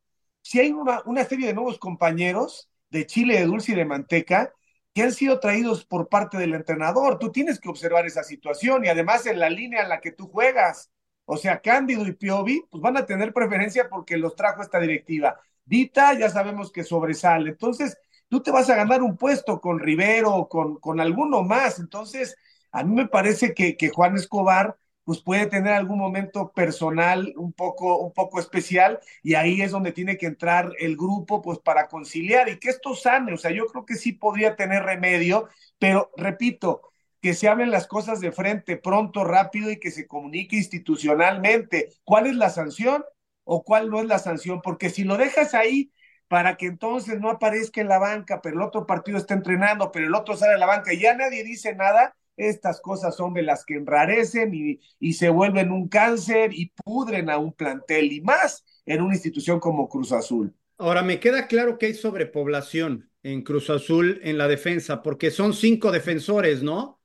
si 0.42 0.58
hay 0.58 0.72
una, 0.72 1.02
una 1.04 1.24
serie 1.24 1.46
de 1.46 1.54
nuevos 1.54 1.78
compañeros 1.78 2.68
de 2.90 3.06
chile, 3.06 3.38
de 3.38 3.44
dulce 3.46 3.72
y 3.72 3.74
de 3.76 3.84
manteca 3.84 4.52
han 5.00 5.12
sido 5.12 5.40
traídos 5.40 5.84
por 5.84 6.08
parte 6.08 6.38
del 6.38 6.54
entrenador. 6.54 7.18
Tú 7.18 7.30
tienes 7.32 7.60
que 7.60 7.68
observar 7.68 8.06
esa 8.06 8.22
situación 8.22 8.84
y 8.84 8.88
además 8.88 9.26
en 9.26 9.38
la 9.38 9.50
línea 9.50 9.82
en 9.82 9.88
la 9.88 10.00
que 10.00 10.12
tú 10.12 10.28
juegas. 10.28 10.90
O 11.24 11.36
sea, 11.36 11.60
Cándido 11.60 12.06
y 12.06 12.12
Piovi, 12.12 12.64
pues 12.70 12.80
van 12.82 12.96
a 12.96 13.06
tener 13.06 13.32
preferencia 13.34 13.88
porque 13.88 14.16
los 14.16 14.34
trajo 14.34 14.62
esta 14.62 14.80
directiva. 14.80 15.38
Dita, 15.64 16.14
ya 16.18 16.30
sabemos 16.30 16.72
que 16.72 16.84
sobresale. 16.84 17.50
Entonces, 17.50 17.98
tú 18.28 18.42
te 18.42 18.50
vas 18.50 18.70
a 18.70 18.76
ganar 18.76 19.02
un 19.02 19.16
puesto 19.16 19.60
con 19.60 19.78
Rivero 19.78 20.34
o 20.34 20.48
con, 20.48 20.76
con 20.80 21.00
alguno 21.00 21.42
más. 21.42 21.78
Entonces, 21.78 22.36
a 22.72 22.82
mí 22.84 22.94
me 22.94 23.08
parece 23.08 23.54
que, 23.54 23.76
que 23.76 23.90
Juan 23.90 24.16
Escobar 24.16 24.76
pues 25.08 25.22
puede 25.22 25.46
tener 25.46 25.72
algún 25.72 25.98
momento 25.98 26.52
personal 26.52 27.32
un 27.38 27.54
poco, 27.54 27.96
un 27.98 28.12
poco 28.12 28.40
especial 28.40 29.00
y 29.22 29.36
ahí 29.36 29.62
es 29.62 29.70
donde 29.70 29.92
tiene 29.92 30.18
que 30.18 30.26
entrar 30.26 30.70
el 30.78 30.98
grupo 30.98 31.40
pues 31.40 31.58
para 31.60 31.88
conciliar 31.88 32.50
y 32.50 32.58
que 32.58 32.68
esto 32.68 32.94
sane, 32.94 33.32
o 33.32 33.38
sea, 33.38 33.50
yo 33.50 33.64
creo 33.68 33.86
que 33.86 33.94
sí 33.94 34.12
podría 34.12 34.54
tener 34.54 34.82
remedio, 34.82 35.48
pero 35.78 36.10
repito, 36.18 36.82
que 37.22 37.32
se 37.32 37.48
hablen 37.48 37.70
las 37.70 37.86
cosas 37.86 38.20
de 38.20 38.32
frente 38.32 38.76
pronto, 38.76 39.24
rápido 39.24 39.70
y 39.70 39.80
que 39.80 39.90
se 39.90 40.06
comunique 40.06 40.56
institucionalmente. 40.56 41.88
Cuál 42.04 42.26
es 42.26 42.36
la 42.36 42.50
sanción 42.50 43.02
o 43.44 43.64
cuál 43.64 43.88
no 43.88 44.00
es 44.00 44.06
la 44.06 44.18
sanción, 44.18 44.60
porque 44.60 44.90
si 44.90 45.04
lo 45.04 45.16
dejas 45.16 45.54
ahí 45.54 45.90
para 46.28 46.56
que 46.58 46.66
entonces 46.66 47.18
no 47.18 47.30
aparezca 47.30 47.80
en 47.80 47.88
la 47.88 47.98
banca, 47.98 48.42
pero 48.42 48.56
el 48.56 48.62
otro 48.62 48.86
partido 48.86 49.16
está 49.16 49.32
entrenando, 49.32 49.90
pero 49.90 50.06
el 50.06 50.14
otro 50.14 50.36
sale 50.36 50.52
a 50.54 50.58
la 50.58 50.66
banca 50.66 50.92
y 50.92 51.00
ya 51.00 51.14
nadie 51.14 51.44
dice 51.44 51.74
nada, 51.74 52.14
estas 52.38 52.80
cosas 52.80 53.16
son 53.16 53.34
de 53.34 53.42
las 53.42 53.64
que 53.64 53.74
enrarecen 53.74 54.54
y, 54.54 54.80
y, 54.98 55.12
se 55.12 55.28
vuelven 55.28 55.72
un 55.72 55.88
cáncer 55.88 56.54
y 56.54 56.72
pudren 56.84 57.28
a 57.28 57.38
un 57.38 57.52
plantel 57.52 58.12
y 58.12 58.20
más 58.20 58.64
en 58.86 59.02
una 59.02 59.14
institución 59.14 59.60
como 59.60 59.88
Cruz 59.88 60.12
Azul. 60.12 60.54
Ahora, 60.78 61.02
me 61.02 61.18
queda 61.18 61.48
claro 61.48 61.76
que 61.76 61.86
hay 61.86 61.94
sobrepoblación 61.94 63.10
en 63.22 63.42
Cruz 63.42 63.68
Azul 63.68 64.20
en 64.22 64.38
la 64.38 64.48
defensa, 64.48 65.02
porque 65.02 65.30
son 65.30 65.52
cinco 65.52 65.90
defensores, 65.90 66.62
¿no? 66.62 67.00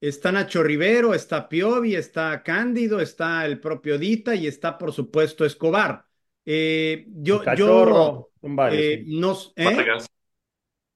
Está 0.00 0.32
Nacho 0.32 0.64
Rivero, 0.64 1.14
está 1.14 1.48
Piovi, 1.48 1.94
está 1.94 2.42
Cándido, 2.42 3.00
está 3.00 3.46
el 3.46 3.60
propio 3.60 3.98
Dita 3.98 4.34
y 4.34 4.48
está, 4.48 4.76
por 4.76 4.92
supuesto, 4.92 5.44
Escobar. 5.44 6.04
Eh, 6.44 7.06
yo, 7.08 7.36
el 7.36 7.44
cachorro, 7.44 7.94
yo 7.94 8.30
son 8.40 8.56
varios, 8.56 8.82
eh, 8.82 9.02
sí. 9.06 9.20
no, 9.20 9.38
¿eh? 9.54 9.98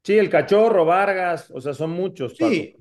sí, 0.02 0.18
el 0.18 0.28
cachorro, 0.28 0.84
Vargas, 0.84 1.52
o 1.52 1.60
sea, 1.60 1.72
son 1.72 1.90
muchos. 1.90 2.34
Paco. 2.34 2.50
Sí, 2.50 2.76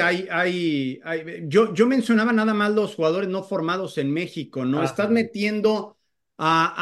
hay, 0.00 0.28
hay, 0.30 1.00
hay, 1.04 1.44
yo, 1.48 1.74
yo 1.74 1.86
mencionaba 1.86 2.32
nada 2.32 2.54
más 2.54 2.72
los 2.72 2.94
jugadores 2.94 3.28
no 3.28 3.42
formados 3.42 3.98
en 3.98 4.12
México, 4.12 4.64
¿no? 4.64 4.78
Ajá. 4.78 4.86
Estás 4.86 5.10
metiendo 5.10 5.98
a, 6.38 6.74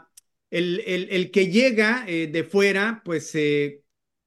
a 0.00 0.10
el, 0.50 0.80
el, 0.86 1.08
el, 1.10 1.30
que 1.30 1.50
llega 1.50 2.04
eh, 2.08 2.26
de 2.28 2.44
fuera, 2.44 3.02
pues 3.04 3.34
eh, 3.34 3.82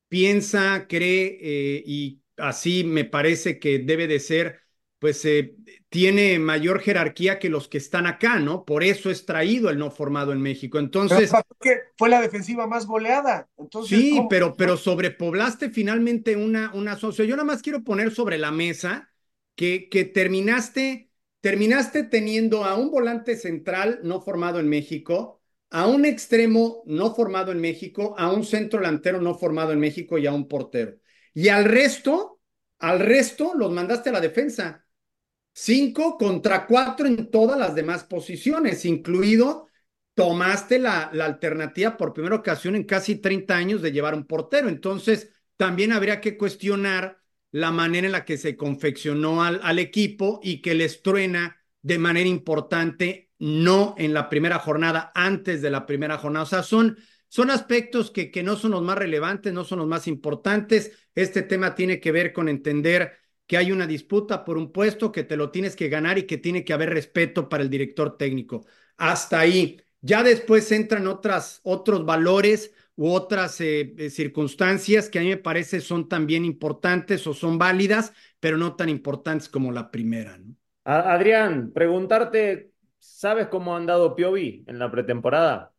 piensa, 0.07 0.87
cree 0.87 1.39
eh, 1.41 1.83
y 1.85 2.21
así 2.37 2.83
me 2.83 3.05
parece 3.05 3.59
que 3.59 3.79
debe 3.79 4.07
de 4.07 4.19
ser, 4.19 4.61
pues 4.99 5.25
eh, 5.25 5.55
tiene 5.91 6.39
mayor 6.39 6.79
jerarquía 6.79 7.37
que 7.37 7.49
los 7.49 7.67
que 7.67 7.77
están 7.77 8.07
acá, 8.07 8.39
¿no? 8.39 8.63
Por 8.63 8.81
eso 8.81 9.11
es 9.11 9.25
traído 9.25 9.69
el 9.69 9.77
no 9.77 9.91
formado 9.91 10.31
en 10.31 10.41
México. 10.41 10.79
Entonces. 10.79 11.29
Pero 11.59 11.81
fue 11.97 12.07
la 12.07 12.21
defensiva 12.21 12.65
más 12.65 12.85
goleada. 12.85 13.49
Entonces, 13.57 13.99
sí, 13.99 14.11
¿cómo? 14.15 14.29
pero, 14.29 14.55
pero 14.55 14.77
sobrepoblaste 14.77 15.69
finalmente 15.69 16.37
una, 16.37 16.71
una. 16.73 16.95
Yo 16.97 17.27
nada 17.27 17.43
más 17.43 17.61
quiero 17.61 17.83
poner 17.83 18.11
sobre 18.11 18.37
la 18.37 18.51
mesa 18.51 19.09
que, 19.53 19.89
que 19.89 20.05
terminaste, 20.05 21.11
terminaste 21.41 22.03
teniendo 22.03 22.63
a 22.63 22.75
un 22.75 22.89
volante 22.89 23.35
central 23.35 23.99
no 24.01 24.21
formado 24.21 24.61
en 24.61 24.69
México, 24.69 25.41
a 25.71 25.87
un 25.87 26.05
extremo 26.05 26.83
no 26.85 27.13
formado 27.13 27.51
en 27.51 27.59
México, 27.59 28.15
a 28.17 28.31
un 28.31 28.45
centro 28.45 28.79
delantero 28.79 29.19
no 29.19 29.37
formado 29.37 29.73
en 29.73 29.81
México 29.81 30.17
y 30.17 30.25
a 30.25 30.31
un 30.31 30.47
portero. 30.47 30.93
Y 31.33 31.49
al 31.49 31.65
resto, 31.65 32.39
al 32.79 33.01
resto 33.01 33.51
los 33.55 33.73
mandaste 33.73 34.07
a 34.07 34.13
la 34.13 34.21
defensa. 34.21 34.85
Cinco 35.53 36.17
contra 36.17 36.65
cuatro 36.65 37.07
en 37.07 37.29
todas 37.29 37.59
las 37.59 37.75
demás 37.75 38.03
posiciones, 38.05 38.85
incluido 38.85 39.67
tomaste 40.13 40.79
la, 40.79 41.09
la, 41.13 41.25
alternativa 41.25 41.97
por 41.97 42.13
primera 42.13 42.35
ocasión 42.35 42.75
en 42.75 42.83
casi 42.83 43.15
30 43.15 43.55
años 43.55 43.81
de 43.81 43.91
llevar 43.91 44.13
un 44.13 44.25
portero. 44.25 44.69
Entonces, 44.69 45.29
también 45.57 45.91
habría 45.91 46.21
que 46.21 46.37
cuestionar 46.37 47.21
la 47.51 47.71
manera 47.71 48.07
en 48.07 48.13
la 48.13 48.25
que 48.25 48.37
se 48.37 48.55
confeccionó 48.55 49.43
al, 49.43 49.59
al 49.63 49.79
equipo 49.79 50.39
y 50.43 50.61
que 50.61 50.73
les 50.73 51.01
truena 51.01 51.57
de 51.81 51.97
manera 51.97 52.29
importante, 52.29 53.31
no 53.39 53.95
en 53.97 54.13
la 54.13 54.29
primera 54.29 54.59
jornada, 54.59 55.11
antes 55.15 55.61
de 55.61 55.71
la 55.71 55.85
primera 55.85 56.17
jornada. 56.17 56.43
O 56.43 56.47
sea, 56.47 56.63
son, 56.63 56.97
son 57.27 57.49
aspectos 57.49 58.11
que, 58.11 58.31
que 58.31 58.43
no 58.43 58.55
son 58.55 58.71
los 58.71 58.83
más 58.83 58.97
relevantes, 58.97 59.53
no 59.53 59.63
son 59.63 59.79
los 59.79 59.87
más 59.87 60.07
importantes. 60.07 60.91
Este 61.15 61.41
tema 61.41 61.75
tiene 61.75 61.99
que 61.99 62.11
ver 62.11 62.33
con 62.33 62.47
entender 62.47 63.13
que 63.51 63.57
hay 63.57 63.73
una 63.73 63.85
disputa 63.85 64.45
por 64.45 64.57
un 64.57 64.71
puesto, 64.71 65.11
que 65.11 65.25
te 65.25 65.35
lo 65.35 65.51
tienes 65.51 65.75
que 65.75 65.89
ganar 65.89 66.17
y 66.17 66.23
que 66.23 66.37
tiene 66.37 66.63
que 66.63 66.71
haber 66.71 66.89
respeto 66.89 67.49
para 67.49 67.61
el 67.61 67.69
director 67.69 68.15
técnico. 68.15 68.65
Hasta 68.95 69.41
ahí. 69.41 69.77
Ya 69.99 70.23
después 70.23 70.71
entran 70.71 71.05
otras, 71.05 71.59
otros 71.63 72.05
valores 72.05 72.73
u 72.95 73.11
otras 73.11 73.59
eh, 73.59 73.93
eh, 73.97 74.09
circunstancias 74.09 75.09
que 75.09 75.19
a 75.19 75.21
mí 75.21 75.27
me 75.27 75.35
parece 75.35 75.81
son 75.81 76.07
también 76.07 76.45
importantes 76.45 77.27
o 77.27 77.33
son 77.33 77.57
válidas, 77.57 78.13
pero 78.39 78.57
no 78.57 78.77
tan 78.77 78.87
importantes 78.87 79.49
como 79.49 79.73
la 79.73 79.91
primera. 79.91 80.37
¿no? 80.37 80.55
Adrián, 80.85 81.73
preguntarte, 81.73 82.71
¿sabes 82.99 83.47
cómo 83.47 83.73
ha 83.73 83.79
andado 83.79 84.15
Piovi 84.15 84.63
en 84.65 84.79
la 84.79 84.89
pretemporada? 84.89 85.73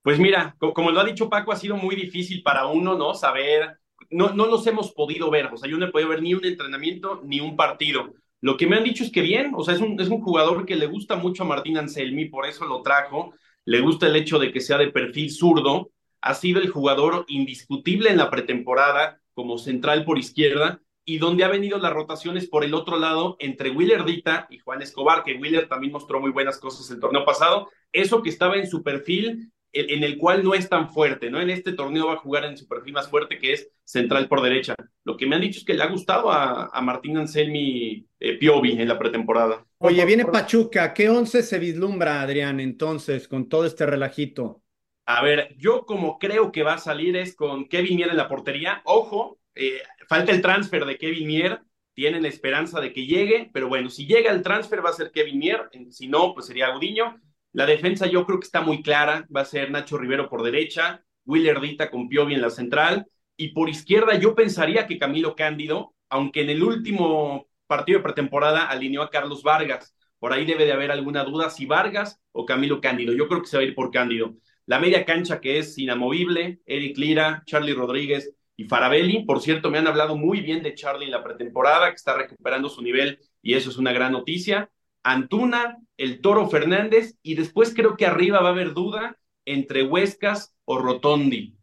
Pues 0.00 0.18
mira, 0.18 0.56
como 0.58 0.90
lo 0.90 1.00
ha 1.00 1.04
dicho 1.04 1.28
Paco, 1.28 1.52
ha 1.52 1.56
sido 1.56 1.76
muy 1.76 1.96
difícil 1.96 2.42
para 2.42 2.66
uno, 2.66 2.96
¿no? 2.96 3.12
Saber 3.12 3.78
no, 4.10 4.32
no 4.32 4.46
los 4.46 4.66
hemos 4.66 4.92
podido 4.92 5.30
ver, 5.30 5.46
o 5.46 5.56
sea, 5.56 5.68
yo 5.68 5.78
no 5.78 5.86
he 5.86 5.90
podido 5.90 6.10
ver 6.10 6.22
ni 6.22 6.34
un 6.34 6.44
entrenamiento 6.44 7.22
ni 7.24 7.40
un 7.40 7.56
partido. 7.56 8.14
Lo 8.40 8.56
que 8.56 8.66
me 8.66 8.76
han 8.76 8.84
dicho 8.84 9.02
es 9.02 9.10
que 9.10 9.22
bien, 9.22 9.52
o 9.54 9.64
sea, 9.64 9.74
es 9.74 9.80
un, 9.80 10.00
es 10.00 10.08
un 10.08 10.20
jugador 10.20 10.66
que 10.66 10.76
le 10.76 10.86
gusta 10.86 11.16
mucho 11.16 11.42
a 11.42 11.46
Martín 11.46 11.78
Anselmi, 11.78 12.26
por 12.26 12.46
eso 12.46 12.66
lo 12.66 12.82
trajo, 12.82 13.34
le 13.64 13.80
gusta 13.80 14.06
el 14.06 14.16
hecho 14.16 14.38
de 14.38 14.52
que 14.52 14.60
sea 14.60 14.78
de 14.78 14.88
perfil 14.88 15.30
zurdo, 15.30 15.90
ha 16.20 16.34
sido 16.34 16.60
el 16.60 16.70
jugador 16.70 17.24
indiscutible 17.28 18.10
en 18.10 18.18
la 18.18 18.30
pretemporada 18.30 19.20
como 19.34 19.58
central 19.58 20.04
por 20.04 20.18
izquierda 20.18 20.80
y 21.04 21.18
donde 21.18 21.44
ha 21.44 21.48
venido 21.48 21.78
las 21.78 21.92
rotaciones 21.92 22.48
por 22.48 22.64
el 22.64 22.74
otro 22.74 22.98
lado 22.98 23.36
entre 23.38 23.70
Willer 23.70 24.04
Dita 24.04 24.46
y 24.50 24.58
Juan 24.58 24.82
Escobar, 24.82 25.22
que 25.22 25.34
Willer 25.34 25.68
también 25.68 25.92
mostró 25.92 26.20
muy 26.20 26.32
buenas 26.32 26.58
cosas 26.58 26.90
el 26.90 27.00
torneo 27.00 27.24
pasado, 27.24 27.68
eso 27.92 28.22
que 28.22 28.30
estaba 28.30 28.56
en 28.56 28.66
su 28.66 28.82
perfil 28.82 29.52
en 29.78 30.04
el 30.04 30.18
cual 30.18 30.42
no 30.42 30.54
es 30.54 30.68
tan 30.68 30.90
fuerte, 30.90 31.30
¿no? 31.30 31.40
En 31.40 31.50
este 31.50 31.72
torneo 31.72 32.06
va 32.08 32.14
a 32.14 32.18
jugar 32.18 32.44
en 32.44 32.56
su 32.56 32.66
perfil 32.66 32.94
más 32.94 33.08
fuerte, 33.08 33.38
que 33.38 33.52
es 33.52 33.70
central 33.84 34.28
por 34.28 34.42
derecha. 34.42 34.74
Lo 35.04 35.16
que 35.16 35.26
me 35.26 35.36
han 35.36 35.42
dicho 35.42 35.58
es 35.58 35.64
que 35.64 35.74
le 35.74 35.82
ha 35.82 35.88
gustado 35.88 36.30
a, 36.30 36.70
a 36.72 36.80
Martín 36.80 37.16
Anselmi 37.16 38.06
eh, 38.18 38.38
Piovi 38.38 38.72
en 38.72 38.88
la 38.88 38.98
pretemporada. 38.98 39.64
Oye, 39.78 40.04
viene 40.04 40.24
Pachuca. 40.24 40.92
¿Qué 40.92 41.08
once 41.08 41.42
se 41.42 41.58
vislumbra, 41.58 42.22
Adrián, 42.22 42.60
entonces, 42.60 43.28
con 43.28 43.48
todo 43.48 43.66
este 43.66 43.86
relajito? 43.86 44.62
A 45.06 45.22
ver, 45.22 45.54
yo 45.56 45.84
como 45.86 46.18
creo 46.18 46.50
que 46.50 46.64
va 46.64 46.74
a 46.74 46.78
salir 46.78 47.16
es 47.16 47.36
con 47.36 47.68
Kevin 47.68 47.96
Mier 47.96 48.10
en 48.10 48.16
la 48.16 48.28
portería. 48.28 48.82
Ojo, 48.84 49.38
eh, 49.54 49.80
falta 50.08 50.32
el 50.32 50.42
transfer 50.42 50.84
de 50.84 50.98
Kevin 50.98 51.28
Mier. 51.28 51.60
Tienen 51.94 52.26
esperanza 52.26 52.80
de 52.80 52.92
que 52.92 53.06
llegue, 53.06 53.48
pero 53.54 53.68
bueno, 53.68 53.88
si 53.88 54.06
llega 54.06 54.30
el 54.30 54.42
transfer 54.42 54.84
va 54.84 54.90
a 54.90 54.94
ser 54.94 55.12
Kevin 55.12 55.38
Mier, 55.38 55.70
si 55.90 56.08
no, 56.08 56.34
pues 56.34 56.46
sería 56.46 56.74
Gudiño. 56.74 57.20
La 57.56 57.64
defensa 57.64 58.06
yo 58.06 58.26
creo 58.26 58.38
que 58.38 58.44
está 58.44 58.60
muy 58.60 58.82
clara, 58.82 59.26
va 59.34 59.40
a 59.40 59.46
ser 59.46 59.70
Nacho 59.70 59.96
Rivero 59.96 60.28
por 60.28 60.42
derecha, 60.42 61.02
Willer 61.24 61.58
Dita 61.58 61.90
con 61.90 62.06
Piovi 62.06 62.34
en 62.34 62.42
la 62.42 62.50
central, 62.50 63.06
y 63.34 63.52
por 63.54 63.70
izquierda 63.70 64.14
yo 64.18 64.34
pensaría 64.34 64.86
que 64.86 64.98
Camilo 64.98 65.34
Cándido, 65.34 65.94
aunque 66.10 66.42
en 66.42 66.50
el 66.50 66.62
último 66.62 67.48
partido 67.66 68.00
de 68.00 68.02
pretemporada 68.02 68.66
alineó 68.66 69.00
a 69.00 69.08
Carlos 69.08 69.42
Vargas, 69.42 69.96
por 70.18 70.34
ahí 70.34 70.44
debe 70.44 70.66
de 70.66 70.72
haber 70.72 70.90
alguna 70.90 71.24
duda 71.24 71.48
si 71.48 71.64
Vargas 71.64 72.20
o 72.32 72.44
Camilo 72.44 72.82
Cándido, 72.82 73.14
yo 73.14 73.26
creo 73.26 73.40
que 73.40 73.48
se 73.48 73.56
va 73.56 73.62
a 73.62 73.66
ir 73.66 73.74
por 73.74 73.90
Cándido. 73.90 74.34
La 74.66 74.78
media 74.78 75.06
cancha 75.06 75.40
que 75.40 75.56
es 75.56 75.78
inamovible, 75.78 76.60
Eric 76.66 76.98
Lira, 76.98 77.42
Charlie 77.46 77.72
Rodríguez 77.72 78.34
y 78.54 78.64
Farabelli, 78.64 79.24
por 79.24 79.40
cierto, 79.40 79.70
me 79.70 79.78
han 79.78 79.86
hablado 79.86 80.14
muy 80.14 80.42
bien 80.42 80.62
de 80.62 80.74
Charlie 80.74 81.06
en 81.06 81.10
la 81.10 81.24
pretemporada, 81.24 81.88
que 81.88 81.96
está 81.96 82.14
recuperando 82.18 82.68
su 82.68 82.82
nivel 82.82 83.18
y 83.40 83.54
eso 83.54 83.70
es 83.70 83.78
una 83.78 83.94
gran 83.94 84.12
noticia. 84.12 84.70
Antuna, 85.06 85.78
el 85.96 86.20
Toro 86.20 86.48
Fernández 86.48 87.16
y 87.22 87.36
después 87.36 87.72
creo 87.72 87.96
que 87.96 88.06
arriba 88.06 88.40
va 88.40 88.48
a 88.48 88.52
haber 88.52 88.74
duda 88.74 89.16
entre 89.44 89.84
Huescas 89.84 90.54
o 90.64 90.78
Rotondi. 90.78 91.56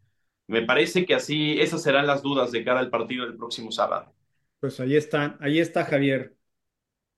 Me 0.46 0.62
parece 0.62 1.04
que 1.04 1.14
así 1.14 1.60
esas 1.60 1.82
serán 1.82 2.06
las 2.06 2.22
dudas 2.22 2.52
de 2.52 2.64
cara 2.64 2.80
al 2.80 2.88
partido 2.88 3.26
del 3.26 3.36
próximo 3.36 3.70
sábado. 3.70 4.14
Pues 4.60 4.80
ahí 4.80 4.96
está, 4.96 5.36
ahí 5.40 5.58
está 5.58 5.84
Javier. 5.84 6.34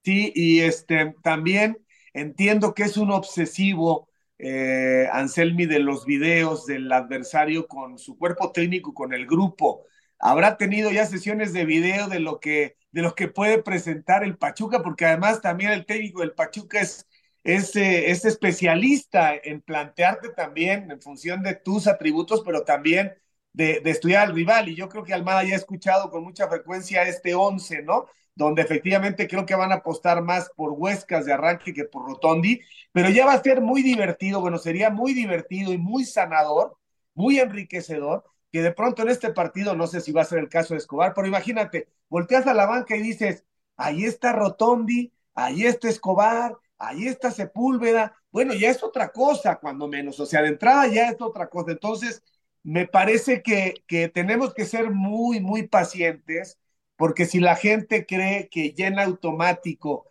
Sí, 0.03 0.33
y 0.35 0.59
este 0.59 1.15
también 1.23 1.77
entiendo 2.13 2.73
que 2.73 2.83
es 2.83 2.97
un 2.97 3.11
obsesivo 3.11 4.09
eh, 4.37 5.07
Anselmi 5.11 5.65
de 5.65 5.79
los 5.79 6.05
videos 6.05 6.65
del 6.65 6.91
adversario 6.91 7.67
con 7.67 7.97
su 7.97 8.17
cuerpo 8.17 8.51
técnico, 8.51 8.93
con 8.93 9.13
el 9.13 9.25
grupo. 9.25 9.85
Habrá 10.19 10.57
tenido 10.57 10.91
ya 10.91 11.05
sesiones 11.05 11.53
de 11.53 11.65
video 11.65 12.07
de 12.07 12.19
lo 12.19 12.39
que 12.39 12.77
de 12.91 13.01
lo 13.03 13.13
que 13.15 13.27
puede 13.27 13.61
presentar 13.61 14.23
el 14.23 14.37
Pachuca, 14.37 14.81
porque 14.81 15.05
además 15.05 15.41
también 15.41 15.71
el 15.71 15.85
técnico 15.85 16.21
del 16.21 16.33
Pachuca 16.33 16.79
es, 16.81 17.07
es, 17.43 17.75
eh, 17.75 18.09
es 18.09 18.25
especialista 18.25 19.35
en 19.35 19.61
plantearte 19.61 20.29
también 20.29 20.89
en 20.89 20.99
función 20.99 21.43
de 21.43 21.53
tus 21.55 21.87
atributos, 21.87 22.41
pero 22.43 22.63
también 22.63 23.13
de, 23.53 23.81
de, 23.81 23.91
estudiar 23.91 24.27
al 24.27 24.33
rival. 24.33 24.69
Y 24.69 24.75
yo 24.75 24.89
creo 24.89 25.03
que 25.03 25.13
Almada 25.13 25.43
ya 25.43 25.53
ha 25.53 25.57
escuchado 25.57 26.09
con 26.09 26.23
mucha 26.23 26.47
frecuencia 26.47 27.03
este 27.03 27.35
11, 27.35 27.83
¿no? 27.83 28.07
Donde 28.35 28.61
efectivamente 28.63 29.27
creo 29.27 29.45
que 29.45 29.55
van 29.55 29.71
a 29.71 29.75
apostar 29.75 30.23
más 30.23 30.49
por 30.55 30.71
Huescas 30.71 31.25
de 31.25 31.33
arranque 31.33 31.73
que 31.73 31.85
por 31.85 32.05
Rotondi, 32.05 32.61
pero 32.91 33.09
ya 33.09 33.25
va 33.25 33.33
a 33.33 33.43
ser 33.43 33.61
muy 33.61 33.83
divertido, 33.83 34.41
bueno, 34.41 34.57
sería 34.57 34.89
muy 34.89 35.13
divertido 35.13 35.71
y 35.73 35.77
muy 35.77 36.05
sanador, 36.05 36.77
muy 37.13 37.39
enriquecedor 37.39 38.23
que 38.51 38.61
de 38.61 38.71
pronto 38.71 39.01
en 39.01 39.09
este 39.09 39.31
partido, 39.33 39.75
no 39.75 39.87
sé 39.87 40.01
si 40.01 40.11
va 40.11 40.21
a 40.21 40.25
ser 40.25 40.39
el 40.39 40.49
caso 40.49 40.73
de 40.73 40.79
Escobar, 40.79 41.13
pero 41.13 41.27
imagínate, 41.27 41.87
volteas 42.09 42.47
a 42.47 42.53
la 42.53 42.65
banca 42.65 42.95
y 42.95 43.01
dices, 43.01 43.45
ahí 43.75 44.05
está 44.05 44.33
Rotondi, 44.33 45.11
ahí 45.35 45.65
está 45.65 45.89
Escobar, 45.89 46.55
ahí 46.77 47.07
está 47.07 47.31
Sepúlveda, 47.31 48.15
bueno, 48.31 48.53
ya 48.53 48.69
es 48.69 48.83
otra 48.83 49.09
cosa, 49.09 49.57
cuando 49.57 49.87
menos, 49.87 50.19
o 50.19 50.25
sea, 50.25 50.41
de 50.41 50.49
entrada 50.49 50.87
ya 50.87 51.09
es 51.09 51.21
otra 51.21 51.47
cosa. 51.49 51.71
Entonces, 51.71 52.23
me 52.63 52.87
parece 52.87 53.41
que, 53.41 53.75
que 53.87 54.09
tenemos 54.09 54.53
que 54.53 54.65
ser 54.65 54.91
muy, 54.91 55.39
muy 55.39 55.67
pacientes, 55.67 56.59
porque 56.95 57.25
si 57.25 57.39
la 57.39 57.55
gente 57.55 58.05
cree 58.05 58.49
que 58.49 58.71
llena 58.73 59.03
automático 59.03 60.05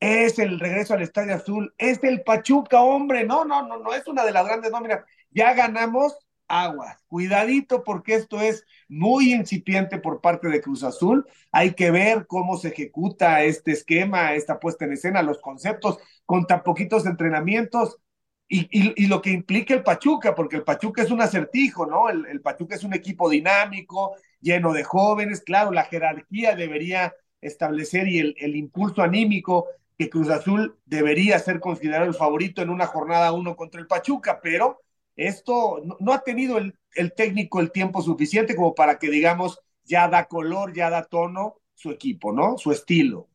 es 0.00 0.38
el 0.38 0.58
regreso 0.58 0.94
al 0.94 1.02
Estadio 1.02 1.34
Azul, 1.34 1.74
es 1.78 2.02
el 2.04 2.22
Pachuca, 2.22 2.80
hombre, 2.82 3.24
no, 3.24 3.44
no, 3.44 3.66
no, 3.66 3.78
no, 3.78 3.94
es 3.94 4.06
una 4.08 4.24
de 4.24 4.32
las 4.32 4.46
grandes 4.46 4.70
nóminas, 4.72 5.04
ya 5.30 5.52
ganamos, 5.54 6.16
aguas. 6.50 6.98
Cuidadito 7.06 7.84
porque 7.84 8.14
esto 8.14 8.40
es 8.40 8.66
muy 8.88 9.32
incipiente 9.32 9.98
por 9.98 10.20
parte 10.20 10.48
de 10.48 10.60
Cruz 10.60 10.82
Azul. 10.82 11.26
Hay 11.52 11.74
que 11.74 11.90
ver 11.90 12.26
cómo 12.26 12.56
se 12.56 12.68
ejecuta 12.68 13.42
este 13.42 13.72
esquema, 13.72 14.34
esta 14.34 14.58
puesta 14.60 14.84
en 14.84 14.92
escena, 14.92 15.22
los 15.22 15.40
conceptos 15.40 15.98
con 16.26 16.46
tan 16.46 16.62
poquitos 16.62 17.06
entrenamientos 17.06 17.98
y, 18.52 19.06
lo 19.06 19.22
que 19.22 19.30
implica 19.30 19.74
el 19.74 19.84
Pachuca, 19.84 20.34
porque 20.34 20.56
el 20.56 20.64
Pachuca 20.64 21.02
es 21.02 21.12
un 21.12 21.22
acertijo, 21.22 21.86
¿no? 21.86 22.08
El, 22.08 22.40
Pachuca 22.40 22.74
es 22.74 22.82
un 22.82 22.94
equipo 22.94 23.30
dinámico, 23.30 24.16
lleno 24.40 24.72
de 24.72 24.82
jóvenes. 24.82 25.42
Claro, 25.42 25.70
la 25.70 25.84
jerarquía 25.84 26.56
debería 26.56 27.14
establecer 27.40 28.08
y 28.08 28.18
el 28.18 28.56
impulso 28.56 29.02
anímico 29.02 29.68
que 30.00 30.08
Cruz 30.08 30.30
Azul 30.30 30.78
debería 30.86 31.38
ser 31.38 31.60
considerado 31.60 32.06
el 32.06 32.14
favorito 32.14 32.62
en 32.62 32.70
una 32.70 32.86
jornada 32.86 33.32
uno 33.32 33.54
contra 33.54 33.82
el 33.82 33.86
Pachuca, 33.86 34.40
pero 34.42 34.80
esto 35.26 35.80
no, 35.84 35.96
no 36.00 36.12
ha 36.12 36.22
tenido 36.22 36.58
el, 36.58 36.74
el, 36.94 37.12
técnico 37.12 37.60
el 37.60 37.72
tiempo 37.72 38.02
suficiente 38.02 38.56
como 38.56 38.74
para 38.74 38.98
que, 38.98 39.10
digamos, 39.10 39.60
ya 39.84 40.08
da 40.08 40.26
color, 40.26 40.72
ya 40.74 40.90
da 40.90 41.04
tono 41.04 41.56
su 41.74 41.90
equipo, 41.90 42.32
¿no? 42.32 42.56
Su 42.58 42.72
estilo. 42.72 43.28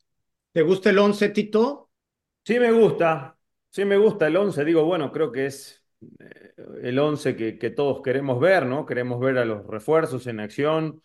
¿Te 0.52 0.62
gusta 0.62 0.90
el 0.90 1.00
11, 1.00 1.30
Tito? 1.30 1.90
Sí, 2.44 2.60
me 2.60 2.72
gusta. 2.72 3.38
Sí, 3.70 3.86
me 3.86 3.98
gusta 3.98 4.28
el 4.28 4.38
11. 4.38 4.64
Digo, 4.64 4.84
bueno, 4.86 5.12
creo 5.12 5.32
que 5.32 5.48
es 5.48 5.84
eh, 6.20 6.54
el 6.82 6.98
11 6.98 7.36
que, 7.36 7.58
que, 7.58 7.70
todos 7.70 8.02
queremos 8.02 8.40
ver, 8.40 8.66
¿no? 8.66 8.86
Queremos 8.86 9.20
ver 9.20 9.38
a 9.38 9.46
los 9.46 9.68
refuerzos 9.68 10.28
en 10.28 10.40
acción. 10.40 11.02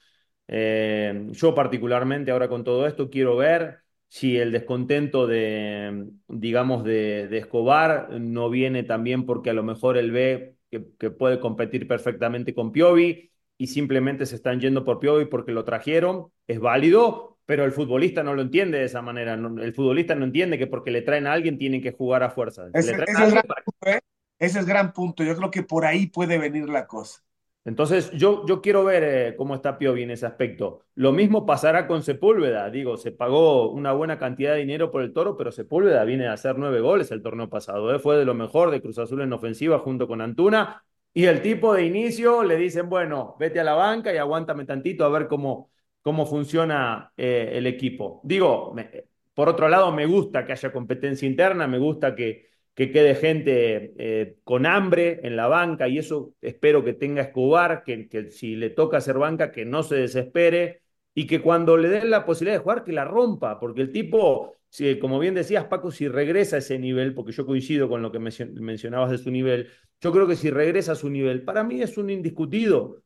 Eh, 0.48 1.26
yo 1.30 1.54
particularmente 1.54 2.30
ahora 2.30 2.48
con 2.48 2.64
todo 2.64 2.86
esto 2.86 3.10
quiero 3.10 3.36
ver 3.36 3.80
si 4.08 4.36
el 4.36 4.50
descontento 4.50 5.26
de, 5.26 6.08
digamos, 6.28 6.84
de, 6.84 7.28
de 7.28 7.38
Escobar 7.38 8.10
no 8.20 8.50
viene 8.50 8.82
también 8.82 9.26
porque 9.26 9.50
a 9.50 9.52
lo 9.54 9.62
mejor 9.62 9.96
él 9.96 10.10
ve 10.10 10.56
que, 10.70 10.86
que, 10.98 11.10
puede 11.10 11.40
competir 11.40 11.86
perfectamente 11.88 12.54
con 12.54 12.72
Piovi 12.72 13.30
y 13.58 13.66
simplemente 13.66 14.26
se 14.26 14.36
están 14.36 14.60
yendo 14.60 14.84
por 14.84 15.00
Piovi 15.00 15.26
porque 15.26 15.52
lo 15.52 15.64
trajeron, 15.64 16.28
es 16.46 16.60
válido, 16.60 17.38
pero 17.46 17.64
el 17.64 17.72
futbolista 17.72 18.22
no 18.22 18.34
lo 18.34 18.42
entiende 18.42 18.78
de 18.78 18.84
esa 18.84 19.02
manera. 19.02 19.36
No, 19.36 19.60
el 19.60 19.74
futbolista 19.74 20.14
no 20.14 20.24
entiende 20.24 20.56
que 20.56 20.66
porque 20.66 20.90
le 20.90 21.02
traen 21.02 21.26
a 21.26 21.32
alguien 21.32 21.58
tienen 21.58 21.82
que 21.82 21.92
jugar 21.92 22.22
a 22.22 22.30
fuerza. 22.30 22.68
Ese, 22.72 22.92
ese, 22.92 23.02
es, 23.02 23.32
gran 23.32 23.42
punto, 23.42 23.86
¿eh? 23.86 24.00
ese 24.38 24.58
es 24.60 24.66
gran 24.66 24.92
punto. 24.92 25.24
Yo 25.24 25.36
creo 25.36 25.50
que 25.50 25.62
por 25.62 25.84
ahí 25.84 26.06
puede 26.06 26.38
venir 26.38 26.68
la 26.68 26.86
cosa. 26.86 27.22
Entonces, 27.64 28.10
yo, 28.12 28.46
yo 28.46 28.62
quiero 28.62 28.84
ver 28.84 29.02
eh, 29.04 29.36
cómo 29.36 29.54
está 29.54 29.76
Piovi 29.78 30.02
en 30.02 30.10
ese 30.10 30.26
aspecto. 30.26 30.86
Lo 30.94 31.12
mismo 31.12 31.44
pasará 31.44 31.86
con 31.86 32.02
Sepúlveda. 32.02 32.70
Digo, 32.70 32.96
se 32.96 33.12
pagó 33.12 33.70
una 33.70 33.92
buena 33.92 34.18
cantidad 34.18 34.54
de 34.54 34.60
dinero 34.60 34.90
por 34.90 35.02
el 35.02 35.12
toro, 35.12 35.36
pero 35.36 35.52
Sepúlveda 35.52 36.04
viene 36.04 36.26
a 36.26 36.32
hacer 36.32 36.56
nueve 36.58 36.80
goles 36.80 37.10
el 37.10 37.22
torneo 37.22 37.50
pasado. 37.50 37.94
¿eh? 37.94 37.98
Fue 37.98 38.16
de 38.16 38.24
lo 38.24 38.34
mejor 38.34 38.70
de 38.70 38.80
Cruz 38.80 38.98
Azul 38.98 39.20
en 39.20 39.32
ofensiva 39.32 39.78
junto 39.80 40.08
con 40.08 40.20
Antuna. 40.22 40.82
Y 41.12 41.26
el 41.26 41.42
tipo 41.42 41.74
de 41.74 41.84
inicio 41.84 42.42
le 42.44 42.56
dicen, 42.56 42.88
bueno, 42.88 43.36
vete 43.38 43.60
a 43.60 43.64
la 43.64 43.74
banca 43.74 44.12
y 44.14 44.16
aguántame 44.16 44.64
tantito 44.64 45.04
a 45.04 45.08
ver 45.10 45.26
cómo, 45.28 45.70
cómo 46.02 46.24
funciona 46.24 47.12
eh, 47.16 47.50
el 47.54 47.66
equipo. 47.66 48.20
Digo, 48.24 48.74
por 49.34 49.48
otro 49.48 49.68
lado, 49.68 49.92
me 49.92 50.06
gusta 50.06 50.44
que 50.46 50.52
haya 50.52 50.72
competencia 50.72 51.28
interna, 51.28 51.66
me 51.66 51.78
gusta 51.78 52.14
que 52.14 52.48
que 52.80 52.92
quede 52.92 53.14
gente 53.14 53.92
eh, 53.98 54.38
con 54.42 54.64
hambre 54.64 55.20
en 55.22 55.36
la 55.36 55.48
banca 55.48 55.86
y 55.86 55.98
eso 55.98 56.32
espero 56.40 56.82
que 56.82 56.94
tenga 56.94 57.20
Escobar, 57.20 57.84
que, 57.84 58.08
que, 58.08 58.30
si 58.30 58.56
le 58.56 58.70
toca 58.70 58.96
hacer 58.96 59.18
banca, 59.18 59.52
que 59.52 59.66
no 59.66 59.82
se 59.82 59.96
desespere 59.96 60.80
y 61.12 61.26
que 61.26 61.42
cuando 61.42 61.76
le 61.76 61.90
den 61.90 62.08
la 62.08 62.24
posibilidad 62.24 62.56
de 62.56 62.62
jugar, 62.62 62.82
que 62.82 62.92
la 62.92 63.04
rompa, 63.04 63.60
porque 63.60 63.82
el 63.82 63.92
tipo, 63.92 64.56
si, 64.70 64.98
como 64.98 65.18
bien 65.18 65.34
decías 65.34 65.66
Paco, 65.66 65.90
si 65.90 66.08
regresa 66.08 66.56
a 66.56 66.60
ese 66.60 66.78
nivel, 66.78 67.12
porque 67.12 67.32
yo 67.32 67.44
coincido 67.44 67.86
con 67.86 68.00
lo 68.00 68.10
que 68.10 68.18
mencionabas 68.18 69.10
de 69.10 69.18
su 69.18 69.30
nivel, 69.30 69.68
yo 70.00 70.10
creo 70.10 70.26
que 70.26 70.36
si 70.36 70.48
regresa 70.48 70.92
a 70.92 70.94
su 70.94 71.10
nivel, 71.10 71.42
para 71.42 71.62
mí 71.62 71.82
es 71.82 71.98
un 71.98 72.08
indiscutido, 72.08 73.02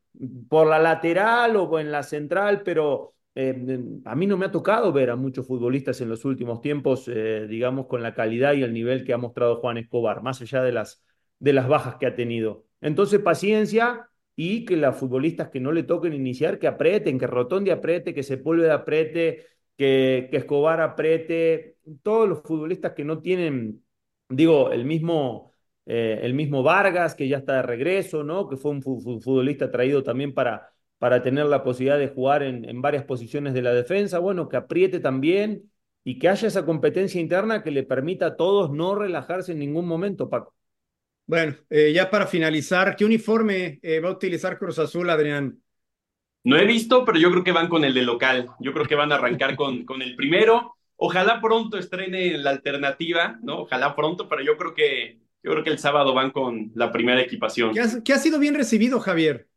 por 0.47 0.67
la 0.67 0.79
lateral 0.79 1.57
o 1.57 1.79
en 1.81 1.91
la 1.91 2.03
central, 2.03 2.61
pero 2.63 3.14
eh, 3.35 3.79
a 4.05 4.15
mí 4.15 4.27
no 4.27 4.37
me 4.37 4.45
ha 4.45 4.51
tocado 4.51 4.93
ver 4.93 5.09
a 5.09 5.17
muchos 5.17 5.45
futbolistas 5.45 5.99
en 5.99 6.09
los 6.09 6.23
últimos 6.23 6.61
tiempos, 6.61 7.09
eh, 7.09 7.47
digamos, 7.49 7.87
con 7.87 8.01
la 8.01 8.13
calidad 8.13 8.53
y 8.53 8.63
el 8.63 8.73
nivel 8.73 9.03
que 9.03 9.13
ha 9.13 9.17
mostrado 9.17 9.57
Juan 9.57 9.77
Escobar, 9.77 10.23
más 10.23 10.41
allá 10.41 10.63
de 10.63 10.71
las, 10.71 11.03
de 11.39 11.53
las 11.53 11.67
bajas 11.67 11.95
que 11.97 12.05
ha 12.07 12.15
tenido. 12.15 12.65
Entonces, 12.79 13.19
paciencia, 13.19 14.09
y 14.37 14.65
que 14.65 14.77
las 14.77 14.97
futbolistas 14.97 15.49
que 15.49 15.59
no 15.59 15.71
le 15.71 15.83
toquen 15.83 16.13
iniciar, 16.13 16.59
que 16.59 16.67
aprieten, 16.67 17.19
que 17.19 17.27
Rotondi 17.27 17.71
apriete, 17.71 18.13
que 18.13 18.23
Sepúlveda 18.23 18.75
apriete, 18.75 19.45
que, 19.77 20.27
que 20.31 20.37
Escobar 20.37 20.81
apriete, 20.81 21.77
todos 22.03 22.27
los 22.29 22.41
futbolistas 22.41 22.93
que 22.93 23.03
no 23.05 23.21
tienen, 23.21 23.83
digo, 24.29 24.71
el 24.71 24.85
mismo, 24.85 25.51
eh, 25.85 26.19
el 26.23 26.33
mismo 26.33 26.63
Vargas, 26.63 27.15
que 27.15 27.27
ya 27.27 27.37
está 27.37 27.55
de 27.55 27.61
regreso, 27.63 28.23
¿no? 28.23 28.47
Que 28.49 28.57
fue 28.57 28.71
un 28.71 28.81
futbolista 28.81 29.71
traído 29.71 30.03
también 30.03 30.33
para, 30.33 30.74
para 31.05 31.21
tener 31.21 31.45
la 31.45 31.63
posibilidad 31.63 31.99
de 31.99 32.07
jugar 32.07 32.41
en, 32.41 32.67
en 32.67 32.81
varias 32.81 33.03
posiciones 33.03 33.53
de 33.53 33.61
la 33.61 33.75
defensa, 33.75 34.17
bueno, 34.17 34.49
que 34.49 34.57
apriete 34.57 34.99
también 34.99 35.71
y 36.03 36.17
que 36.17 36.29
haya 36.29 36.47
esa 36.47 36.65
competencia 36.65 37.21
interna 37.21 37.61
que 37.61 37.69
le 37.69 37.83
permita 37.83 38.25
a 38.25 38.35
todos 38.35 38.71
no 38.71 38.95
relajarse 38.95 39.51
en 39.51 39.59
ningún 39.59 39.85
momento, 39.85 40.31
Paco. 40.31 40.55
Bueno, 41.27 41.55
eh, 41.69 41.93
ya 41.93 42.09
para 42.09 42.25
finalizar, 42.25 42.95
¿qué 42.95 43.05
uniforme 43.05 43.79
eh, 43.83 43.99
va 43.99 44.09
a 44.09 44.13
utilizar 44.13 44.57
Cruz 44.57 44.79
Azul, 44.79 45.07
Adrián? 45.11 45.61
No 46.43 46.57
he 46.57 46.65
visto, 46.65 47.05
pero 47.05 47.19
yo 47.19 47.29
creo 47.29 47.43
que 47.43 47.51
van 47.51 47.69
con 47.69 47.83
el 47.83 47.93
de 47.93 48.01
local. 48.01 48.47
Yo 48.59 48.73
creo 48.73 48.87
que 48.87 48.95
van 48.95 49.11
a 49.11 49.17
arrancar 49.17 49.55
con, 49.55 49.85
con 49.85 50.01
el 50.01 50.15
primero. 50.15 50.73
Ojalá 50.95 51.39
pronto 51.39 51.77
estrene 51.77 52.35
la 52.39 52.49
alternativa, 52.49 53.37
¿no? 53.43 53.59
Ojalá 53.59 53.95
pronto, 53.95 54.27
pero 54.27 54.41
yo 54.41 54.57
creo 54.57 54.73
que 54.73 55.19
yo 55.43 55.51
creo 55.51 55.63
que 55.63 55.69
el 55.69 55.77
sábado 55.77 56.15
van 56.15 56.31
con 56.31 56.71
la 56.73 56.91
primera 56.91 57.21
equipación. 57.21 57.71
¿Qué 58.03 58.11
ha, 58.13 58.15
ha 58.15 58.19
sido 58.19 58.39
bien 58.39 58.55
recibido, 58.55 58.99
Javier? 58.99 59.47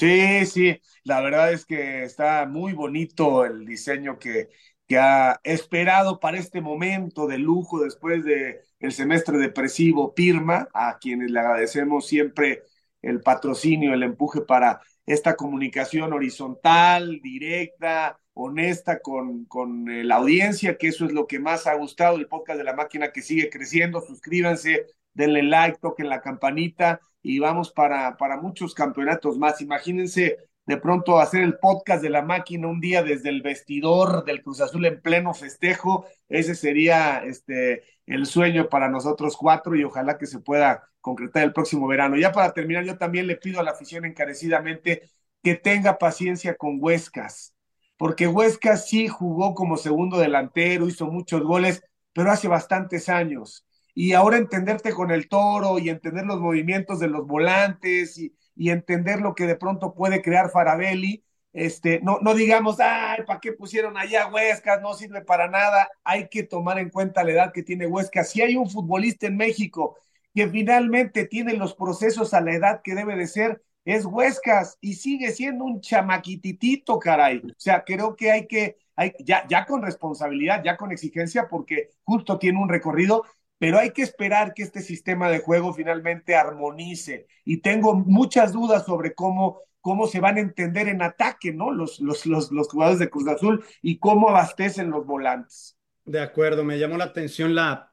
Sí, 0.00 0.46
sí, 0.46 0.80
la 1.04 1.20
verdad 1.20 1.52
es 1.52 1.66
que 1.66 2.04
está 2.04 2.46
muy 2.46 2.72
bonito 2.72 3.44
el 3.44 3.66
diseño 3.66 4.18
que, 4.18 4.48
que 4.88 4.96
ha 4.98 5.38
esperado 5.44 6.18
para 6.20 6.38
este 6.38 6.62
momento 6.62 7.26
de 7.26 7.36
lujo 7.36 7.80
después 7.84 8.24
de 8.24 8.60
el 8.78 8.92
semestre 8.92 9.36
depresivo 9.36 10.14
Pirma, 10.14 10.68
a 10.72 10.96
quienes 10.98 11.30
le 11.30 11.38
agradecemos 11.40 12.06
siempre 12.06 12.62
el 13.02 13.20
patrocinio, 13.20 13.92
el 13.92 14.02
empuje 14.02 14.40
para 14.40 14.80
esta 15.04 15.36
comunicación 15.36 16.14
horizontal, 16.14 17.20
directa, 17.22 18.18
honesta 18.32 19.00
con, 19.02 19.44
con 19.44 19.90
eh, 19.90 20.02
la 20.02 20.16
audiencia, 20.16 20.78
que 20.78 20.88
eso 20.88 21.04
es 21.04 21.12
lo 21.12 21.26
que 21.26 21.40
más 21.40 21.66
ha 21.66 21.74
gustado 21.74 22.16
el 22.16 22.26
podcast 22.26 22.56
de 22.58 22.64
la 22.64 22.74
máquina 22.74 23.12
que 23.12 23.20
sigue 23.20 23.50
creciendo. 23.50 24.00
Suscríbanse, 24.00 24.86
denle 25.12 25.42
like, 25.42 25.78
toquen 25.82 26.08
la 26.08 26.22
campanita 26.22 27.00
y 27.22 27.38
vamos 27.38 27.70
para, 27.72 28.16
para 28.16 28.40
muchos 28.40 28.74
campeonatos 28.74 29.38
más. 29.38 29.60
Imagínense 29.60 30.38
de 30.66 30.76
pronto 30.76 31.18
hacer 31.18 31.42
el 31.42 31.58
podcast 31.58 32.02
de 32.02 32.10
la 32.10 32.22
máquina 32.22 32.68
un 32.68 32.80
día 32.80 33.02
desde 33.02 33.28
el 33.28 33.42
vestidor 33.42 34.24
del 34.24 34.42
Cruz 34.42 34.60
Azul 34.60 34.86
en 34.86 35.00
pleno 35.00 35.34
festejo, 35.34 36.06
ese 36.28 36.54
sería 36.54 37.24
este 37.24 37.82
el 38.06 38.26
sueño 38.26 38.68
para 38.68 38.88
nosotros 38.88 39.36
cuatro 39.36 39.76
y 39.76 39.84
ojalá 39.84 40.18
que 40.18 40.26
se 40.26 40.40
pueda 40.40 40.88
concretar 41.00 41.44
el 41.44 41.52
próximo 41.52 41.86
verano. 41.86 42.16
Ya 42.16 42.32
para 42.32 42.52
terminar, 42.52 42.84
yo 42.84 42.98
también 42.98 43.26
le 43.26 43.36
pido 43.36 43.60
a 43.60 43.62
la 43.62 43.72
afición 43.72 44.04
encarecidamente 44.04 45.10
que 45.42 45.54
tenga 45.54 45.98
paciencia 45.98 46.54
con 46.56 46.78
Huescas, 46.80 47.54
porque 47.96 48.26
Huescas 48.26 48.88
sí 48.88 49.08
jugó 49.08 49.54
como 49.54 49.76
segundo 49.76 50.18
delantero, 50.18 50.88
hizo 50.88 51.06
muchos 51.06 51.42
goles, 51.42 51.82
pero 52.12 52.30
hace 52.30 52.48
bastantes 52.48 53.08
años. 53.08 53.66
Y 53.94 54.12
ahora 54.12 54.36
entenderte 54.36 54.92
con 54.92 55.10
el 55.10 55.28
toro 55.28 55.78
y 55.78 55.88
entender 55.88 56.24
los 56.26 56.40
movimientos 56.40 57.00
de 57.00 57.08
los 57.08 57.26
volantes 57.26 58.18
y, 58.18 58.34
y 58.54 58.70
entender 58.70 59.20
lo 59.20 59.34
que 59.34 59.46
de 59.46 59.56
pronto 59.56 59.94
puede 59.94 60.22
crear 60.22 60.50
Farabelli. 60.50 61.24
Este, 61.52 62.00
no, 62.02 62.18
no 62.20 62.34
digamos, 62.34 62.78
ay, 62.78 63.24
¿para 63.26 63.40
qué 63.40 63.52
pusieron 63.52 63.96
allá 63.96 64.28
Huescas? 64.28 64.80
No 64.80 64.94
sirve 64.94 65.22
para 65.22 65.48
nada. 65.48 65.88
Hay 66.04 66.28
que 66.28 66.42
tomar 66.44 66.78
en 66.78 66.90
cuenta 66.90 67.24
la 67.24 67.32
edad 67.32 67.52
que 67.52 67.62
tiene 67.62 67.86
Huescas. 67.86 68.30
Si 68.30 68.40
hay 68.40 68.56
un 68.56 68.70
futbolista 68.70 69.26
en 69.26 69.36
México 69.36 69.96
que 70.34 70.48
finalmente 70.48 71.26
tiene 71.26 71.54
los 71.54 71.74
procesos 71.74 72.34
a 72.34 72.40
la 72.40 72.52
edad 72.54 72.82
que 72.84 72.94
debe 72.94 73.16
de 73.16 73.26
ser, 73.26 73.62
es 73.84 74.04
Huescas 74.04 74.78
y 74.80 74.94
sigue 74.94 75.30
siendo 75.32 75.64
un 75.64 75.80
chamaquititito, 75.80 76.98
caray. 76.98 77.38
O 77.38 77.54
sea, 77.56 77.82
creo 77.84 78.14
que 78.14 78.30
hay 78.30 78.46
que, 78.46 78.76
hay, 78.94 79.12
ya, 79.20 79.46
ya 79.48 79.66
con 79.66 79.82
responsabilidad, 79.82 80.62
ya 80.62 80.76
con 80.76 80.92
exigencia, 80.92 81.48
porque 81.48 81.90
justo 82.04 82.38
tiene 82.38 82.60
un 82.60 82.68
recorrido 82.68 83.24
pero 83.60 83.78
hay 83.78 83.90
que 83.90 84.00
esperar 84.00 84.54
que 84.54 84.62
este 84.62 84.80
sistema 84.80 85.28
de 85.28 85.40
juego 85.40 85.74
finalmente 85.74 86.34
armonice. 86.34 87.26
Y 87.44 87.58
tengo 87.58 87.94
muchas 87.94 88.54
dudas 88.54 88.86
sobre 88.86 89.12
cómo, 89.14 89.60
cómo 89.82 90.06
se 90.06 90.18
van 90.18 90.38
a 90.38 90.40
entender 90.40 90.88
en 90.88 91.02
ataque, 91.02 91.52
¿no? 91.52 91.70
Los, 91.70 92.00
los, 92.00 92.24
los, 92.24 92.50
los 92.50 92.68
jugadores 92.68 92.98
de 92.98 93.10
Cruz 93.10 93.28
Azul 93.28 93.62
y 93.82 93.98
cómo 93.98 94.30
abastecen 94.30 94.88
los 94.88 95.04
volantes. 95.04 95.76
De 96.06 96.20
acuerdo, 96.20 96.64
me 96.64 96.78
llamó 96.78 96.96
la 96.96 97.04
atención 97.04 97.54
la 97.54 97.92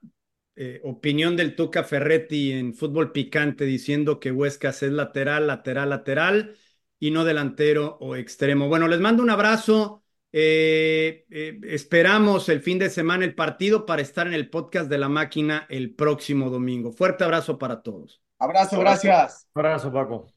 eh, 0.55 0.79
opinión 0.85 1.35
del 1.35 1.53
Tuca 1.53 1.83
Ferretti 1.83 2.53
en 2.53 2.73
fútbol 2.73 3.11
picante 3.11 3.65
diciendo 3.65 4.21
que 4.21 4.31
Huescas 4.31 4.83
es 4.83 4.93
lateral, 4.93 5.47
lateral, 5.47 5.89
lateral 5.89 6.55
y 6.97 7.11
no 7.11 7.25
delantero 7.25 7.97
o 7.99 8.15
extremo. 8.15 8.69
Bueno, 8.69 8.87
les 8.87 9.01
mando 9.01 9.21
un 9.21 9.31
abrazo. 9.31 10.05
Eh, 10.33 11.25
eh, 11.29 11.59
esperamos 11.63 12.49
el 12.49 12.61
fin 12.61 12.79
de 12.79 12.89
semana 12.89 13.25
el 13.25 13.33
partido 13.33 13.85
para 13.85 14.01
estar 14.01 14.27
en 14.27 14.33
el 14.33 14.49
podcast 14.49 14.89
de 14.89 14.97
la 14.97 15.09
máquina 15.09 15.65
el 15.69 15.95
próximo 15.95 16.49
domingo. 16.49 16.91
Fuerte 16.91 17.23
abrazo 17.23 17.57
para 17.57 17.81
todos. 17.81 18.21
Abrazo, 18.39 18.79
gracias. 18.79 19.47
Abrazo, 19.53 19.91
Paco. 19.91 20.27